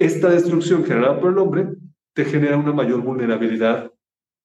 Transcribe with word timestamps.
esta 0.00 0.30
destrucción 0.30 0.84
generada 0.84 1.20
por 1.20 1.30
el 1.30 1.38
hombre 1.38 1.68
te 2.14 2.24
genera 2.24 2.56
una 2.56 2.72
mayor 2.72 3.02
vulnerabilidad 3.02 3.92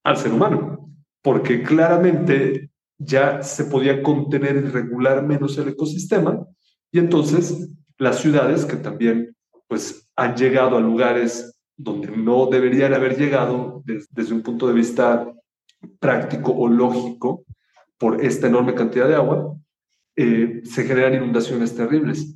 al 0.03 0.17
ser 0.17 0.33
humano, 0.33 0.91
porque 1.23 1.63
claramente 1.63 2.69
ya 2.97 3.41
se 3.41 3.65
podía 3.65 4.03
contener 4.03 4.57
y 4.57 4.67
regular 4.67 5.25
menos 5.25 5.57
el 5.57 5.69
ecosistema 5.69 6.45
y 6.91 6.99
entonces 6.99 7.69
las 7.97 8.19
ciudades 8.19 8.65
que 8.65 8.75
también 8.75 9.35
pues 9.67 10.09
han 10.15 10.35
llegado 10.35 10.77
a 10.77 10.81
lugares 10.81 11.57
donde 11.77 12.15
no 12.15 12.47
deberían 12.47 12.93
haber 12.93 13.17
llegado 13.17 13.81
desde 13.85 14.33
un 14.33 14.41
punto 14.41 14.67
de 14.67 14.73
vista 14.73 15.29
práctico 15.99 16.51
o 16.51 16.67
lógico 16.67 17.45
por 17.97 18.23
esta 18.23 18.47
enorme 18.47 18.75
cantidad 18.75 19.07
de 19.07 19.15
agua, 19.15 19.57
eh, 20.15 20.61
se 20.63 20.83
generan 20.83 21.15
inundaciones 21.15 21.75
terribles. 21.75 22.35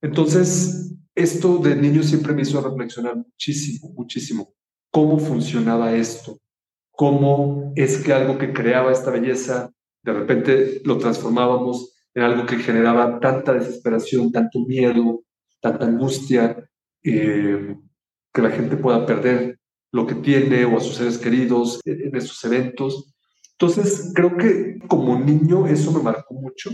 Entonces, 0.00 0.87
esto 1.18 1.58
de 1.58 1.74
niño 1.74 2.02
siempre 2.02 2.32
me 2.32 2.42
hizo 2.42 2.60
reflexionar 2.60 3.16
muchísimo, 3.16 3.92
muchísimo. 3.94 4.54
¿Cómo 4.90 5.18
funcionaba 5.18 5.94
esto? 5.94 6.38
¿Cómo 6.92 7.72
es 7.76 7.98
que 7.98 8.12
algo 8.12 8.38
que 8.38 8.52
creaba 8.52 8.92
esta 8.92 9.10
belleza, 9.10 9.70
de 10.02 10.12
repente 10.12 10.80
lo 10.84 10.96
transformábamos 10.98 11.94
en 12.14 12.22
algo 12.22 12.46
que 12.46 12.56
generaba 12.58 13.18
tanta 13.20 13.52
desesperación, 13.52 14.32
tanto 14.32 14.60
miedo, 14.60 15.22
tanta 15.60 15.86
angustia, 15.86 16.68
eh, 17.02 17.76
que 18.32 18.42
la 18.42 18.50
gente 18.50 18.76
pueda 18.76 19.04
perder 19.04 19.58
lo 19.90 20.06
que 20.06 20.14
tiene 20.14 20.64
o 20.64 20.76
a 20.76 20.80
sus 20.80 20.96
seres 20.96 21.18
queridos 21.18 21.80
en 21.84 22.14
esos 22.14 22.42
eventos. 22.44 23.12
Entonces, 23.52 24.12
creo 24.14 24.36
que 24.36 24.78
como 24.86 25.18
niño 25.18 25.66
eso 25.66 25.92
me 25.92 26.02
marcó 26.02 26.34
mucho, 26.34 26.70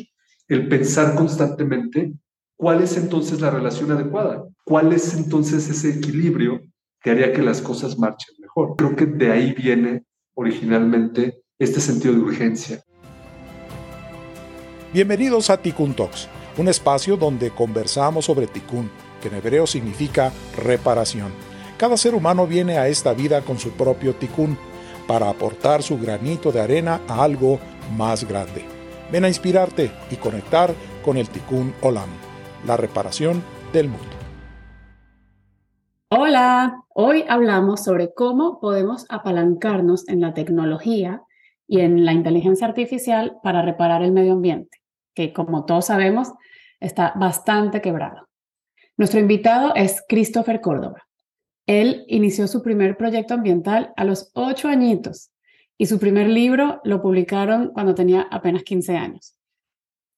el 0.48 0.68
pensar 0.68 1.14
constantemente 1.14 2.12
cuál 2.56 2.82
es 2.82 2.96
entonces 2.96 3.40
la 3.40 3.50
relación 3.50 3.90
adecuada, 3.90 4.44
cuál 4.64 4.92
es 4.92 5.14
entonces 5.14 5.68
ese 5.68 5.90
equilibrio 5.90 6.60
que 7.02 7.10
haría 7.10 7.32
que 7.32 7.42
las 7.42 7.60
cosas 7.60 7.98
marchen 7.98 8.34
mejor. 8.40 8.76
Creo 8.76 8.96
que 8.96 9.06
de 9.06 9.30
ahí 9.30 9.52
viene 9.52 10.04
originalmente 10.34 11.42
este 11.58 11.80
sentido 11.80 12.14
de 12.14 12.20
urgencia. 12.20 12.82
Bienvenidos 14.92 15.50
a 15.50 15.56
Tikkun 15.56 15.94
Talks, 15.94 16.28
un 16.56 16.68
espacio 16.68 17.16
donde 17.16 17.50
conversamos 17.50 18.26
sobre 18.26 18.46
Tikkun, 18.46 18.90
que 19.20 19.28
en 19.28 19.34
hebreo 19.34 19.66
significa 19.66 20.32
reparación. 20.56 21.32
Cada 21.76 21.96
ser 21.96 22.14
humano 22.14 22.46
viene 22.46 22.78
a 22.78 22.88
esta 22.88 23.12
vida 23.12 23.42
con 23.42 23.58
su 23.58 23.70
propio 23.70 24.14
Tikkun 24.14 24.56
para 25.08 25.28
aportar 25.28 25.82
su 25.82 25.98
granito 25.98 26.52
de 26.52 26.60
arena 26.60 27.00
a 27.08 27.24
algo 27.24 27.58
más 27.96 28.26
grande. 28.26 28.64
Ven 29.10 29.24
a 29.24 29.28
inspirarte 29.28 29.90
y 30.10 30.16
conectar 30.16 30.72
con 31.04 31.16
el 31.16 31.28
Tikkun 31.28 31.74
Olam, 31.82 32.08
la 32.66 32.76
reparación 32.76 33.42
del 33.72 33.88
mundo. 33.88 34.06
Hola, 36.08 36.82
hoy 36.94 37.24
hablamos 37.28 37.82
sobre 37.84 38.14
cómo 38.14 38.60
podemos 38.60 39.04
apalancarnos 39.08 40.08
en 40.08 40.20
la 40.20 40.32
tecnología 40.32 41.22
y 41.66 41.80
en 41.80 42.04
la 42.04 42.12
inteligencia 42.12 42.66
artificial 42.66 43.38
para 43.42 43.62
reparar 43.62 44.02
el 44.02 44.12
medio 44.12 44.34
ambiente, 44.34 44.78
que 45.14 45.32
como 45.32 45.64
todos 45.64 45.86
sabemos 45.86 46.32
está 46.80 47.12
bastante 47.16 47.80
quebrado. 47.80 48.28
Nuestro 48.96 49.18
invitado 49.18 49.74
es 49.74 50.02
Christopher 50.08 50.60
Córdoba. 50.60 51.02
Él 51.66 52.04
inició 52.08 52.46
su 52.46 52.62
primer 52.62 52.96
proyecto 52.96 53.34
ambiental 53.34 53.92
a 53.96 54.04
los 54.04 54.30
ocho 54.34 54.68
añitos 54.68 55.30
y 55.76 55.86
su 55.86 55.98
primer 55.98 56.28
libro 56.28 56.80
lo 56.84 57.02
publicaron 57.02 57.72
cuando 57.72 57.94
tenía 57.94 58.28
apenas 58.30 58.62
15 58.62 58.96
años. 58.96 59.34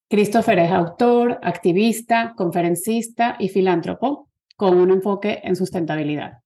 Christopher 0.08 0.60
es 0.60 0.70
autor, 0.70 1.40
activista, 1.42 2.34
conferencista 2.36 3.36
y 3.40 3.48
filántropo 3.48 4.28
con 4.56 4.78
un 4.78 4.92
enfoque 4.92 5.40
en 5.42 5.56
sustentabilidad. 5.56 6.42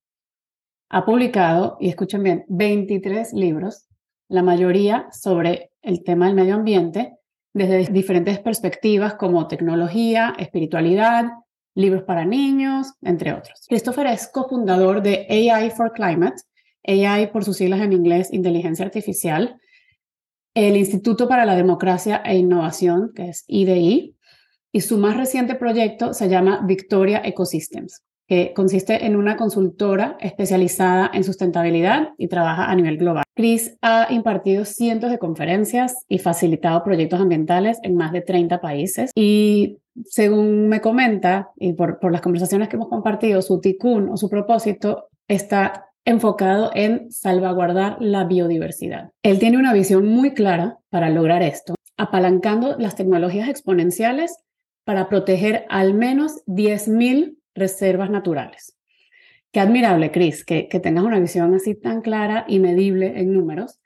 Ha 0.88 1.04
publicado, 1.04 1.76
y 1.78 1.90
escuchen 1.90 2.22
bien, 2.22 2.44
23 2.48 3.34
libros, 3.34 3.86
la 4.28 4.42
mayoría 4.42 5.08
sobre 5.12 5.72
el 5.82 6.02
tema 6.02 6.26
del 6.26 6.36
medio 6.36 6.54
ambiente, 6.54 7.18
desde 7.52 7.92
diferentes 7.92 8.38
perspectivas 8.38 9.14
como 9.14 9.46
tecnología, 9.46 10.34
espiritualidad, 10.38 11.26
libros 11.74 12.04
para 12.04 12.24
niños, 12.24 12.94
entre 13.02 13.34
otros. 13.34 13.66
Christopher 13.68 14.06
es 14.06 14.28
cofundador 14.28 15.02
de 15.02 15.26
AI 15.28 15.70
for 15.70 15.92
Climate, 15.92 16.36
AI 16.86 17.26
por 17.26 17.44
sus 17.44 17.58
siglas 17.58 17.82
en 17.82 17.92
inglés, 17.92 18.32
Inteligencia 18.32 18.86
Artificial, 18.86 19.60
el 20.54 20.76
Instituto 20.76 21.28
para 21.28 21.44
la 21.44 21.54
Democracia 21.54 22.22
e 22.24 22.36
Innovación, 22.36 23.12
que 23.14 23.28
es 23.28 23.44
IDI, 23.46 24.16
y 24.72 24.80
su 24.80 24.98
más 24.98 25.16
reciente 25.16 25.54
proyecto 25.54 26.14
se 26.14 26.28
llama 26.28 26.60
Victoria 26.64 27.20
Ecosystems, 27.24 28.02
que 28.28 28.52
consiste 28.54 29.04
en 29.04 29.16
una 29.16 29.36
consultora 29.36 30.16
especializada 30.20 31.10
en 31.12 31.24
sustentabilidad 31.24 32.10
y 32.16 32.28
trabaja 32.28 32.70
a 32.70 32.74
nivel 32.76 32.96
global. 32.96 33.24
Chris 33.34 33.76
ha 33.82 34.06
impartido 34.10 34.64
cientos 34.64 35.10
de 35.10 35.18
conferencias 35.18 36.04
y 36.08 36.18
facilitado 36.18 36.84
proyectos 36.84 37.20
ambientales 37.20 37.78
en 37.82 37.96
más 37.96 38.12
de 38.12 38.20
30 38.20 38.60
países 38.60 39.10
y 39.16 39.78
según 40.04 40.68
me 40.68 40.80
comenta 40.80 41.50
y 41.56 41.72
por, 41.72 41.98
por 41.98 42.12
las 42.12 42.20
conversaciones 42.20 42.68
que 42.68 42.76
hemos 42.76 42.88
compartido, 42.88 43.42
su 43.42 43.60
ticún 43.60 44.08
o 44.08 44.16
su 44.16 44.28
propósito 44.28 45.08
está 45.26 45.89
enfocado 46.04 46.70
en 46.74 47.10
salvaguardar 47.10 47.96
la 48.00 48.24
biodiversidad. 48.24 49.10
Él 49.22 49.38
tiene 49.38 49.58
una 49.58 49.72
visión 49.72 50.06
muy 50.06 50.34
clara 50.34 50.78
para 50.88 51.10
lograr 51.10 51.42
esto, 51.42 51.74
apalancando 51.96 52.76
las 52.78 52.96
tecnologías 52.96 53.48
exponenciales 53.48 54.36
para 54.84 55.08
proteger 55.08 55.66
al 55.68 55.94
menos 55.94 56.42
10.000 56.46 57.36
reservas 57.54 58.10
naturales. 58.10 58.76
Qué 59.52 59.60
admirable, 59.60 60.10
Chris, 60.10 60.44
que, 60.44 60.68
que 60.68 60.80
tengas 60.80 61.04
una 61.04 61.18
visión 61.18 61.54
así 61.54 61.74
tan 61.74 62.00
clara 62.02 62.44
y 62.48 62.60
medible 62.60 63.20
en 63.20 63.32
números. 63.32 63.78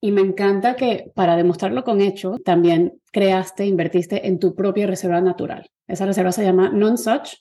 Y 0.00 0.10
me 0.10 0.22
encanta 0.22 0.74
que 0.74 1.12
para 1.14 1.36
demostrarlo 1.36 1.84
con 1.84 2.00
hecho, 2.00 2.38
también 2.44 2.94
creaste, 3.12 3.66
invertiste 3.66 4.26
en 4.26 4.38
tu 4.38 4.54
propia 4.54 4.86
reserva 4.86 5.20
natural. 5.20 5.70
Esa 5.86 6.06
reserva 6.06 6.32
se 6.32 6.44
llama 6.44 6.70
Non-Such 6.70 7.36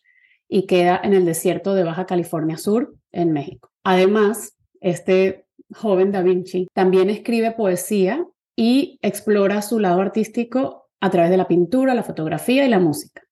y 0.47 0.67
queda 0.67 0.99
en 1.01 1.13
el 1.13 1.25
desierto 1.25 1.73
de 1.73 1.85
Baja 1.85 2.05
California 2.05 2.57
Sur, 2.57 2.93
en 3.11 3.31
México. 3.31 3.70
Además, 3.83 4.57
este 4.79 5.45
joven 5.73 6.11
Da 6.11 6.21
Vinci 6.21 6.67
también 6.73 7.09
escribe 7.09 7.51
poesía 7.51 8.25
y 8.55 8.99
explora 9.01 9.61
su 9.61 9.79
lado 9.79 10.01
artístico 10.01 10.89
a 10.99 11.09
través 11.09 11.31
de 11.31 11.37
la 11.37 11.47
pintura, 11.47 11.95
la 11.95 12.03
fotografía 12.03 12.65
y 12.65 12.69
la 12.69 12.79
música. 12.79 13.23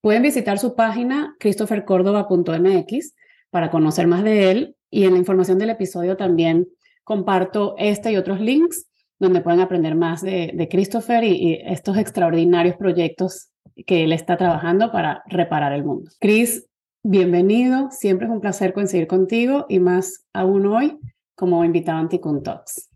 Pueden 0.00 0.22
visitar 0.22 0.58
su 0.58 0.74
página 0.74 1.36
christophercordova.mx 1.38 3.14
para 3.50 3.70
conocer 3.70 4.06
más 4.06 4.24
de 4.24 4.50
él 4.50 4.76
y 4.90 5.04
en 5.04 5.12
la 5.12 5.18
información 5.18 5.58
del 5.58 5.70
episodio 5.70 6.16
también 6.16 6.68
comparto 7.04 7.74
este 7.78 8.12
y 8.12 8.16
otros 8.16 8.40
links 8.40 8.86
donde 9.18 9.40
pueden 9.40 9.60
aprender 9.60 9.94
más 9.94 10.20
de, 10.22 10.68
Christopher 10.70 11.22
y, 11.22 11.60
estos 11.64 11.96
extraordinarios 11.96 12.76
proyectos 12.76 13.50
que 13.86 14.04
él 14.04 14.12
está 14.12 14.36
trabajando 14.36 14.90
para 14.90 15.22
reparar 15.26 15.72
el 15.72 15.84
mundo. 15.84 16.10
Chris, 16.18 16.66
bienvenido. 17.02 17.90
Siempre 17.90 18.26
es 18.26 18.32
un 18.32 18.40
placer 18.40 18.72
coincidir 18.72 19.06
contigo 19.06 19.66
y 19.68 19.80
más 19.80 20.24
aún 20.32 20.66
hoy 20.66 20.98
como 21.34 21.64
invitado 21.64 21.98
a 21.98 22.00
Anticun 22.00 22.42
Talks. 22.42 22.88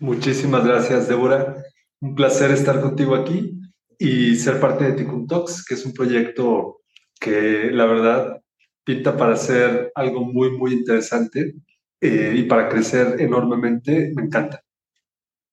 Muchísimas 0.00 0.64
gracias, 0.64 1.08
Débora. 1.08 1.62
Un 2.00 2.14
placer 2.14 2.50
estar 2.50 2.80
contigo 2.80 3.14
aquí 3.14 3.52
y 3.98 4.34
ser 4.34 4.58
parte 4.58 4.84
de 4.84 4.92
Ticun 4.94 5.26
Talks, 5.28 5.64
que 5.64 5.74
es 5.74 5.86
un 5.86 5.92
proyecto 5.92 6.80
que 7.20 7.70
la 7.70 7.86
verdad 7.86 8.42
pinta 8.84 9.16
para 9.16 9.36
ser 9.36 9.92
algo 9.94 10.24
muy, 10.24 10.50
muy 10.58 10.72
interesante 10.72 11.54
eh, 12.00 12.34
y 12.36 12.42
para 12.44 12.68
crecer 12.68 13.20
enormemente. 13.20 14.10
Me 14.16 14.22
encanta. 14.22 14.60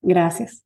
Gracias. 0.01 0.63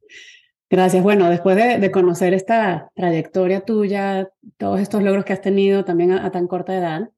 Gracias. 0.73 1.03
Bueno, 1.03 1.29
después 1.29 1.55
de, 1.55 1.91
conocer 1.91 2.33
esta 2.33 2.89
trayectoria 2.95 3.61
tuya, 3.61 4.31
todos 4.57 4.79
estos 4.79 5.03
logros 5.03 5.23
que 5.23 5.31
has 5.31 5.41
tenido 5.41 5.85
también 5.85 6.13
a, 6.13 6.31
tan 6.31 6.47
corta 6.47 6.75
edad, 6.75 7.11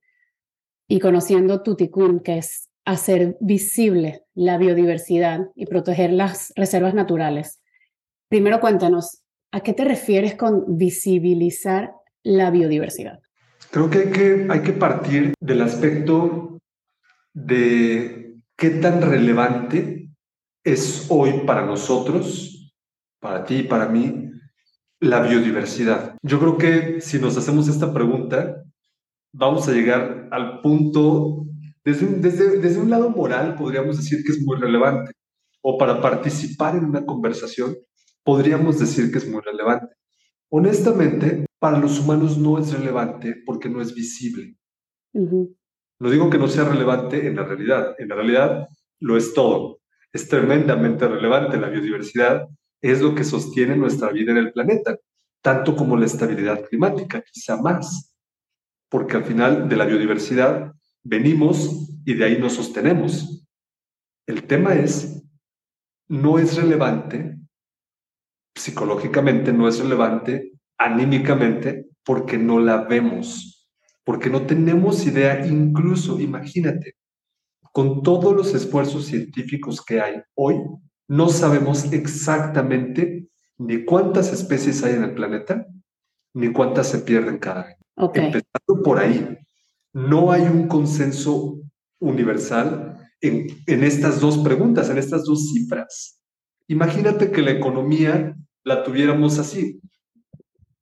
y 0.90 1.00
conociendo 1.00 1.64
tu 1.64 1.78
ticún, 1.78 2.20
que 2.20 2.38
es 2.40 2.68
hacer 2.84 3.38
visible 3.40 4.24
la 4.34 4.58
biodiversidad 4.58 5.52
y 5.56 5.68
proteger 5.68 6.12
las 6.12 6.52
reservas 6.58 6.94
naturales. 6.94 7.62
Primero 8.28 8.60
cuéntanos, 8.60 9.22
¿a 9.54 9.62
qué 9.62 9.72
te 9.72 9.86
refieres 9.86 10.36
con 10.36 10.78
visibilizar 10.78 11.94
la 12.24 12.52
biodiversidad? 12.52 13.22
Creo 13.72 13.90
que 13.90 14.00
hay 14.00 14.12
que, 14.12 14.48
hay 14.50 14.64
que 14.64 14.74
partir 14.74 15.34
del 15.40 15.62
aspecto 15.62 16.60
de 17.34 18.36
qué 18.58 18.70
tan 18.72 19.02
relevante 19.02 20.10
es 20.62 21.06
hoy 21.10 21.46
para 21.46 21.66
nosotros 21.66 22.55
para 23.26 23.44
ti 23.44 23.56
y 23.56 23.64
para 23.64 23.88
mí, 23.88 24.30
la 25.00 25.20
biodiversidad? 25.22 26.16
Yo 26.22 26.40
creo 26.40 26.58
que 26.60 27.02
si 27.02 27.18
nos 27.18 27.36
hacemos 27.36 27.68
esta 27.68 27.92
pregunta, 27.92 28.64
vamos 29.34 29.68
a 29.68 29.72
llegar 29.72 30.30
al 30.32 30.62
punto, 30.62 31.48
desde 31.84 32.06
un, 32.06 32.22
desde, 32.22 32.60
desde 32.60 32.80
un 32.80 32.92
lado 32.92 33.10
moral, 33.10 33.56
podríamos 33.56 33.98
decir 33.98 34.24
que 34.24 34.32
es 34.32 34.46
muy 34.46 34.58
relevante, 34.58 35.12
o 35.64 35.76
para 35.76 36.00
participar 36.00 36.76
en 36.76 36.86
una 36.86 37.04
conversación, 37.04 37.76
podríamos 38.24 38.80
decir 38.80 39.12
que 39.12 39.18
es 39.18 39.28
muy 39.28 39.42
relevante. 39.42 39.96
Honestamente, 40.50 41.48
para 41.58 41.80
los 41.80 42.00
humanos 42.00 42.38
no 42.38 42.60
es 42.60 42.72
relevante 42.72 43.38
porque 43.44 43.70
no 43.70 43.82
es 43.82 43.96
visible. 43.96 44.56
No 46.00 46.10
digo 46.12 46.30
que 46.30 46.38
no 46.38 46.48
sea 46.48 46.66
relevante 46.66 47.26
en 47.26 47.38
la 47.38 47.44
realidad, 47.44 47.96
en 47.98 48.10
la 48.10 48.16
realidad 48.16 48.68
lo 49.00 49.18
es 49.18 49.34
todo. 49.34 49.80
Es 50.14 50.30
tremendamente 50.30 51.08
relevante 51.08 51.58
la 51.58 51.70
biodiversidad, 51.70 52.48
es 52.92 53.02
lo 53.02 53.16
que 53.16 53.24
sostiene 53.24 53.76
nuestra 53.76 54.10
vida 54.12 54.32
en 54.32 54.38
el 54.38 54.52
planeta, 54.52 54.98
tanto 55.42 55.76
como 55.76 55.98
la 55.98 56.06
estabilidad 56.06 56.64
climática, 56.68 57.22
quizá 57.22 57.62
más, 57.62 58.16
porque 58.90 59.18
al 59.18 59.24
final 59.24 59.68
de 59.70 59.76
la 59.76 59.86
biodiversidad 59.86 60.74
venimos 61.04 61.90
y 62.06 62.14
de 62.14 62.26
ahí 62.26 62.38
nos 62.38 62.54
sostenemos. 62.54 63.46
El 64.28 64.44
tema 64.48 64.76
es, 64.76 65.24
no 66.08 66.40
es 66.40 66.56
relevante, 66.56 67.38
psicológicamente 68.56 69.54
no 69.54 69.68
es 69.68 69.80
relevante, 69.80 70.54
anímicamente, 70.78 71.90
porque 72.04 72.38
no 72.38 72.60
la 72.60 72.84
vemos 72.84 73.56
porque 74.06 74.30
no 74.30 74.46
tenemos 74.46 75.06
idea, 75.06 75.46
incluso, 75.46 76.20
imagínate, 76.20 76.96
con 77.74 78.04
todos 78.04 78.34
los 78.34 78.54
esfuerzos 78.54 79.08
científicos 79.08 79.84
que 79.84 80.00
hay 80.00 80.22
hoy, 80.36 80.58
no 81.08 81.30
sabemos 81.30 81.92
exactamente 81.92 83.28
ni 83.58 83.86
cuántas 83.86 84.34
especies 84.34 84.84
hay 84.84 84.96
en 84.96 85.04
el 85.04 85.14
planeta, 85.14 85.68
ni 86.34 86.52
cuántas 86.52 86.88
se 86.88 87.00
pierden 87.00 87.38
cada 87.38 87.68
año. 87.68 88.12
Empezando 88.14 88.84
por 88.84 89.00
ahí, 89.00 89.38
no 89.94 90.32
hay 90.32 90.44
un 90.44 90.68
consenso 90.68 91.60
universal 92.00 92.98
en, 93.22 93.48
en 93.66 93.84
estas 93.84 94.20
dos 94.20 94.38
preguntas, 94.40 94.90
en 94.90 94.98
estas 94.98 95.24
dos 95.24 95.52
cifras. 95.52 96.22
Imagínate 96.68 97.32
que 97.32 97.42
la 97.42 97.52
economía 97.52 98.36
la 98.64 98.84
tuviéramos 98.84 99.40
así 99.40 99.80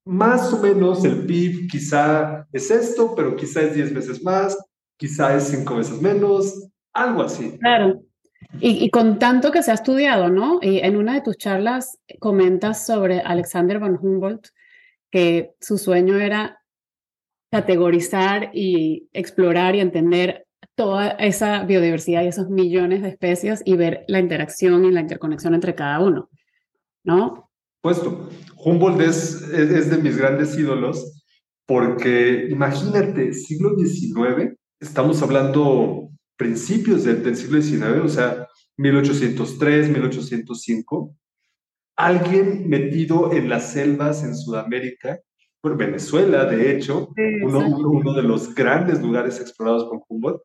más 0.04 0.52
o 0.52 0.58
menos 0.60 1.04
el 1.04 1.24
PIB 1.26 1.68
quizá 1.70 2.46
es 2.52 2.70
esto, 2.70 3.14
pero 3.14 3.36
quizá 3.36 3.62
es 3.62 3.74
10 3.74 3.94
veces 3.94 4.22
más, 4.22 4.56
quizá 4.96 5.34
es 5.34 5.44
5 5.44 5.76
veces 5.76 6.00
menos, 6.00 6.68
algo 6.92 7.22
así. 7.22 7.58
Claro. 7.58 8.02
Y, 8.60 8.88
con 8.90 9.18
tanto 9.18 9.50
que 9.50 9.62
se 9.62 9.72
ha 9.72 9.74
estudiado, 9.74 10.28
¿no? 10.28 10.60
Y 10.62 10.78
en 10.78 10.96
una 10.96 11.14
de 11.14 11.22
tus 11.22 11.36
charlas 11.36 11.98
comentas 12.20 12.86
sobre 12.86 13.20
Alexander 13.20 13.80
von 13.80 13.98
Humboldt, 14.00 14.48
que 15.10 15.54
su 15.60 15.76
sueño 15.76 16.18
era 16.20 16.60
categorizar 17.50 18.50
y 18.52 19.08
explorar 19.12 19.74
y 19.74 19.80
entender 19.80 20.46
toda 20.74 21.10
esa 21.10 21.64
biodiversidad 21.64 22.22
y 22.22 22.28
esos 22.28 22.48
millones 22.48 23.02
de 23.02 23.08
especies 23.10 23.62
y 23.64 23.76
ver 23.76 24.04
la 24.08 24.18
interacción 24.18 24.84
y 24.84 24.90
la 24.90 25.00
interconexión 25.00 25.54
entre 25.54 25.74
cada 25.74 26.00
uno, 26.00 26.30
¿no? 27.04 27.50
Puesto. 27.80 28.28
Humboldt 28.56 29.00
es, 29.02 29.42
es, 29.52 29.90
de 29.90 29.98
mis 29.98 30.16
grandes 30.16 30.56
ídolos 30.56 31.22
porque 31.66 32.48
imagínate, 32.50 33.32
siglo 33.32 33.76
XIX, 33.76 34.56
estamos 34.80 35.22
hablando 35.22 36.10
principios 36.36 37.04
del, 37.04 37.22
del 37.22 37.36
siglo 37.36 37.60
XIX, 37.60 38.04
o 38.04 38.08
sea, 38.08 38.48
1803, 38.76 39.90
1805, 39.90 41.16
alguien 41.96 42.68
metido 42.68 43.32
en 43.32 43.48
las 43.48 43.72
selvas 43.72 44.24
en 44.24 44.34
Sudamérica, 44.36 45.20
por 45.60 45.76
Venezuela, 45.78 46.44
de 46.44 46.72
hecho, 46.72 47.08
uno, 47.42 47.60
uno, 47.78 48.12
de 48.12 48.22
los 48.22 48.54
grandes 48.54 49.00
lugares 49.00 49.40
explorados 49.40 49.84
por 49.84 50.02
Humboldt, 50.08 50.42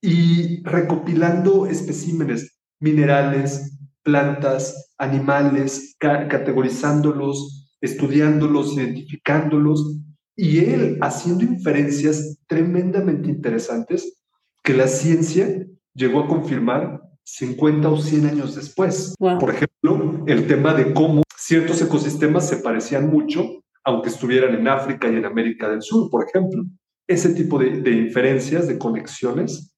y 0.00 0.64
recopilando 0.64 1.66
especímenes 1.66 2.58
minerales, 2.80 3.78
plantas, 4.02 4.92
animales, 4.98 5.94
categorizándolos, 6.00 7.70
estudiándolos, 7.80 8.76
identificándolos, 8.76 10.00
y 10.34 10.58
él 10.58 10.98
haciendo 11.02 11.44
inferencias 11.44 12.38
tremendamente 12.48 13.28
interesantes 13.28 14.21
que 14.62 14.74
la 14.74 14.88
ciencia 14.88 15.66
llegó 15.94 16.20
a 16.20 16.28
confirmar 16.28 17.02
50 17.24 17.88
o 17.88 17.98
100 17.98 18.26
años 18.26 18.54
después. 18.54 19.14
Por 19.18 19.50
ejemplo, 19.50 20.24
el 20.26 20.46
tema 20.46 20.74
de 20.74 20.92
cómo 20.92 21.22
ciertos 21.36 21.80
ecosistemas 21.82 22.48
se 22.48 22.58
parecían 22.58 23.10
mucho, 23.10 23.62
aunque 23.84 24.08
estuvieran 24.08 24.54
en 24.54 24.68
África 24.68 25.08
y 25.08 25.16
en 25.16 25.24
América 25.24 25.68
del 25.68 25.82
Sur, 25.82 26.10
por 26.10 26.26
ejemplo. 26.26 26.64
Ese 27.08 27.34
tipo 27.34 27.58
de, 27.58 27.80
de 27.80 27.90
inferencias, 27.90 28.68
de 28.68 28.78
conexiones. 28.78 29.74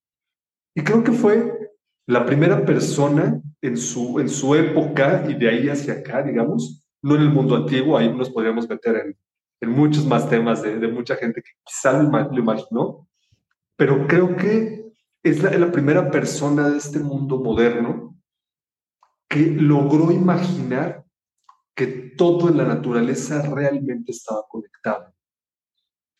Y 0.74 0.82
creo 0.82 1.02
que 1.02 1.12
fue 1.12 1.52
la 2.06 2.26
primera 2.26 2.64
persona 2.64 3.40
en 3.62 3.76
su, 3.76 4.20
en 4.20 4.28
su 4.28 4.54
época 4.54 5.24
y 5.28 5.34
de 5.34 5.48
ahí 5.48 5.68
hacia 5.68 5.94
acá, 5.94 6.22
digamos, 6.22 6.86
no 7.02 7.16
en 7.16 7.22
el 7.22 7.30
mundo 7.30 7.56
antiguo, 7.56 7.96
ahí 7.96 8.14
nos 8.14 8.30
podríamos 8.30 8.68
meter 8.68 8.96
en, 8.96 9.16
en 9.62 9.70
muchos 9.70 10.06
más 10.06 10.28
temas 10.28 10.62
de, 10.62 10.78
de, 10.78 10.88
mucha 10.88 11.16
gente 11.16 11.42
que 11.42 11.50
quizá 11.64 12.02
lo, 12.02 12.38
imaginó, 12.38 13.08
pero 13.76 14.06
creo 14.06 14.36
que 14.36 14.92
es 15.22 15.42
la, 15.42 15.50
la 15.58 15.72
primera 15.72 16.10
persona 16.10 16.68
de 16.70 16.78
este 16.78 16.98
mundo 16.98 17.40
moderno 17.40 18.16
que 19.28 19.46
logró 19.46 20.12
imaginar 20.12 21.04
que 21.74 21.86
todo 22.16 22.48
en 22.48 22.56
la 22.56 22.64
naturaleza 22.64 23.42
realmente 23.42 24.12
estaba 24.12 24.42
conectado. 24.48 25.12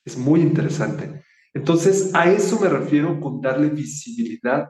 Es 0.04 0.18
muy 0.18 0.40
interesante. 0.40 1.24
Entonces, 1.54 2.12
a 2.14 2.30
eso 2.30 2.58
me 2.60 2.68
refiero 2.68 3.20
con 3.20 3.40
darle 3.40 3.68
visibilidad 3.68 4.68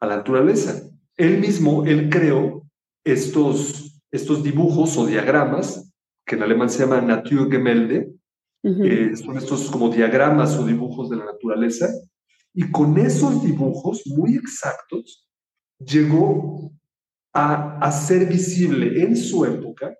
a 0.00 0.06
la 0.06 0.16
naturaleza. 0.16 0.82
Él 1.16 1.38
mismo, 1.38 1.84
él 1.84 2.08
creó 2.08 2.66
estos, 3.04 4.02
estos 4.10 4.42
dibujos 4.42 4.96
o 4.96 5.06
diagramas, 5.06 5.92
que 6.24 6.36
en 6.36 6.42
alemán 6.42 6.70
se 6.70 6.80
llama 6.80 7.00
Naturgemälde, 7.00 8.14
uh 8.64 9.16
son 9.16 9.36
estos 9.36 9.70
como 9.70 9.88
diagramas 9.88 10.56
o 10.56 10.64
dibujos 10.64 11.10
de 11.10 11.16
la 11.16 11.24
naturaleza, 11.24 11.88
y 12.54 12.70
con 12.70 12.98
esos 12.98 13.42
dibujos 13.42 14.02
muy 14.06 14.36
exactos 14.36 15.28
llegó 15.78 16.72
a 17.32 17.78
hacer 17.78 18.26
visible 18.26 19.02
en 19.02 19.16
su 19.16 19.44
época 19.44 19.96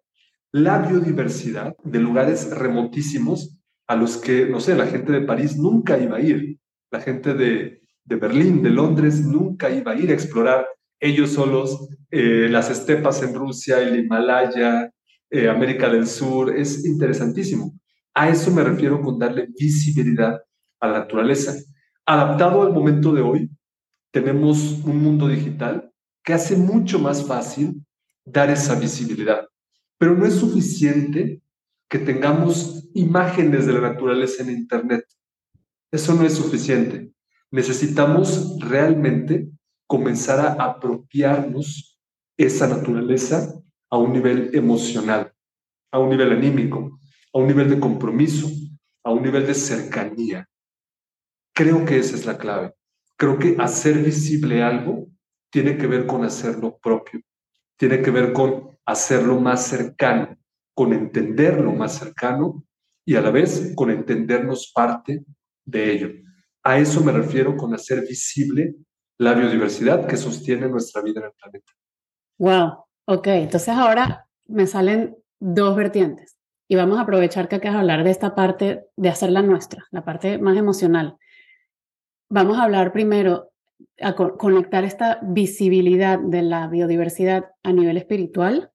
la 0.53 0.79
biodiversidad 0.79 1.75
de 1.83 1.99
lugares 1.99 2.51
remotísimos 2.51 3.59
a 3.87 3.97
los 3.97 4.19
que, 4.19 4.47
no 4.47 4.61
sé, 4.61 4.75
la 4.75 4.87
gente 4.87 5.13
de 5.13 5.23
París 5.23 5.57
nunca 5.57 5.99
iba 5.99 6.17
a 6.17 6.21
ir, 6.21 6.59
la 6.91 7.01
gente 7.01 7.35
de, 7.35 7.81
Berlín, 8.05 8.63
de 8.63 8.71
Londres, 8.71 9.25
nunca 9.25 9.71
iba 9.71 9.93
a 9.93 9.97
ir 9.97 10.11
a 10.11 10.15
explorar 10.15 10.67
ellos 11.01 11.31
solos 11.31 11.89
eh, 12.11 12.49
las 12.51 12.71
estepas 12.71 13.23
en 13.23 13.35
Rusia, 13.35 13.81
el 13.81 13.99
Himalaya, 13.99 14.91
eh, 15.31 15.49
América 15.49 15.89
del 15.89 16.07
Sur. 16.07 16.55
Es 16.55 16.85
interesantísimo. 16.85 17.73
A 18.15 18.29
eso 18.29 18.51
me 18.51 18.63
refiero 18.63 19.01
con 19.01 19.19
darle 19.19 19.49
visibilidad 19.59 20.39
a 20.81 20.87
la 20.87 20.99
naturaleza. 21.01 21.55
Adaptado 22.07 22.63
al 22.63 22.73
momento 22.73 23.13
de 23.13 23.23
hoy, 23.23 23.51
tenemos 24.11 24.83
un 24.85 25.03
mundo 25.03 25.29
digital 25.29 25.91
que 26.23 26.35
hace 26.35 26.57
mucho 26.57 26.99
más 26.99 27.27
fácil 27.27 27.85
dar 28.25 28.51
esa 28.51 28.75
visibilidad. 28.75 29.47
Pero 29.99 30.15
no 30.15 30.27
es 30.27 30.35
suficiente 30.35 31.43
que 31.89 31.99
tengamos 31.99 32.89
imágenes 32.95 33.67
de 33.67 33.73
la 33.75 33.81
naturaleza 33.81 34.43
en 34.43 34.51
Internet. 34.51 35.05
Eso 35.91 36.15
no 36.15 36.25
es 36.25 36.35
suficiente 36.35 37.13
necesitamos 37.53 38.59
realmente 38.59 39.49
comenzar 39.87 40.41
a 40.41 40.65
apropiarnos 40.65 42.01
esa 42.37 42.67
naturaleza 42.67 43.55
a 43.91 43.99
un 43.99 44.13
nivel 44.15 44.51
emocional, 44.55 45.33
a 45.93 45.99
un 45.99 46.09
nivel 46.09 46.33
anímico, 46.33 46.99
a 47.33 47.39
un 47.39 47.47
nivel 47.47 47.69
de 47.69 47.79
compromiso, 47.79 48.49
a 49.05 49.13
un 49.13 49.23
nivel 49.23 49.47
de 49.47 49.55
cercanía. 49.55 50.49
Creo 51.55 51.85
que 51.85 51.99
esa 51.99 52.17
es 52.17 52.27
la 52.27 52.39
clave. 52.39 52.75
Creo 53.17 53.39
que 53.39 53.57
hacer 53.59 53.99
visible 53.99 54.63
algo 54.63 55.09
tiene 55.51 55.77
que 55.77 55.87
ver 55.87 56.07
con 56.07 56.25
hacerlo 56.25 56.79
propio, 56.79 57.21
tiene 57.77 58.01
que 58.01 58.11
ver 58.11 58.33
con 58.33 58.79
hacerlo 58.87 59.39
más 59.39 59.67
cercano, 59.67 60.37
con 60.75 60.93
entenderlo 60.93 61.73
más 61.73 61.99
cercano 61.99 62.65
y 63.05 63.17
a 63.17 63.21
la 63.21 63.31
vez 63.31 63.73
con 63.77 63.91
entendernos 63.91 64.73
parte 64.75 65.25
de 65.65 65.93
ello. 65.93 66.09
A 66.63 66.79
eso 66.79 67.03
me 67.03 67.13
refiero 67.13 67.57
con 67.57 67.75
hacer 67.75 68.01
visible 68.01 68.75
la 69.19 69.35
biodiversidad 69.35 70.07
que 70.07 70.17
sostiene 70.17 70.69
nuestra 70.69 71.03
vida 71.03 71.21
en 71.21 71.27
el 71.27 71.33
planeta. 71.33 71.73
Wow, 72.39 72.85
ok, 73.07 73.27
entonces 73.29 73.69
ahora 73.69 74.27
me 74.47 74.67
salen 74.67 75.17
dos 75.39 75.77
vertientes 75.77 76.37
y 76.69 76.77
vamos 76.77 76.99
a 76.99 77.03
aprovechar 77.03 77.49
que 77.49 77.57
acabas 77.57 77.75
de 77.75 77.81
hablar 77.81 78.05
de 78.05 78.11
esta 78.11 78.35
parte 78.35 78.87
de 78.97 79.09
hacerla 79.09 79.43
nuestra, 79.43 79.85
la 79.91 80.05
parte 80.05 80.39
más 80.39 80.57
emocional. 80.57 81.19
Vamos 82.35 82.57
a 82.59 82.63
hablar 82.63 82.95
primero, 82.95 83.51
a 84.01 84.15
conectar 84.15 84.85
esta 84.85 85.19
visibilidad 85.21 86.19
de 86.19 86.41
la 86.41 86.67
biodiversidad 86.67 87.51
a 87.63 87.75
nivel 87.75 87.99
espiritual 87.99 88.71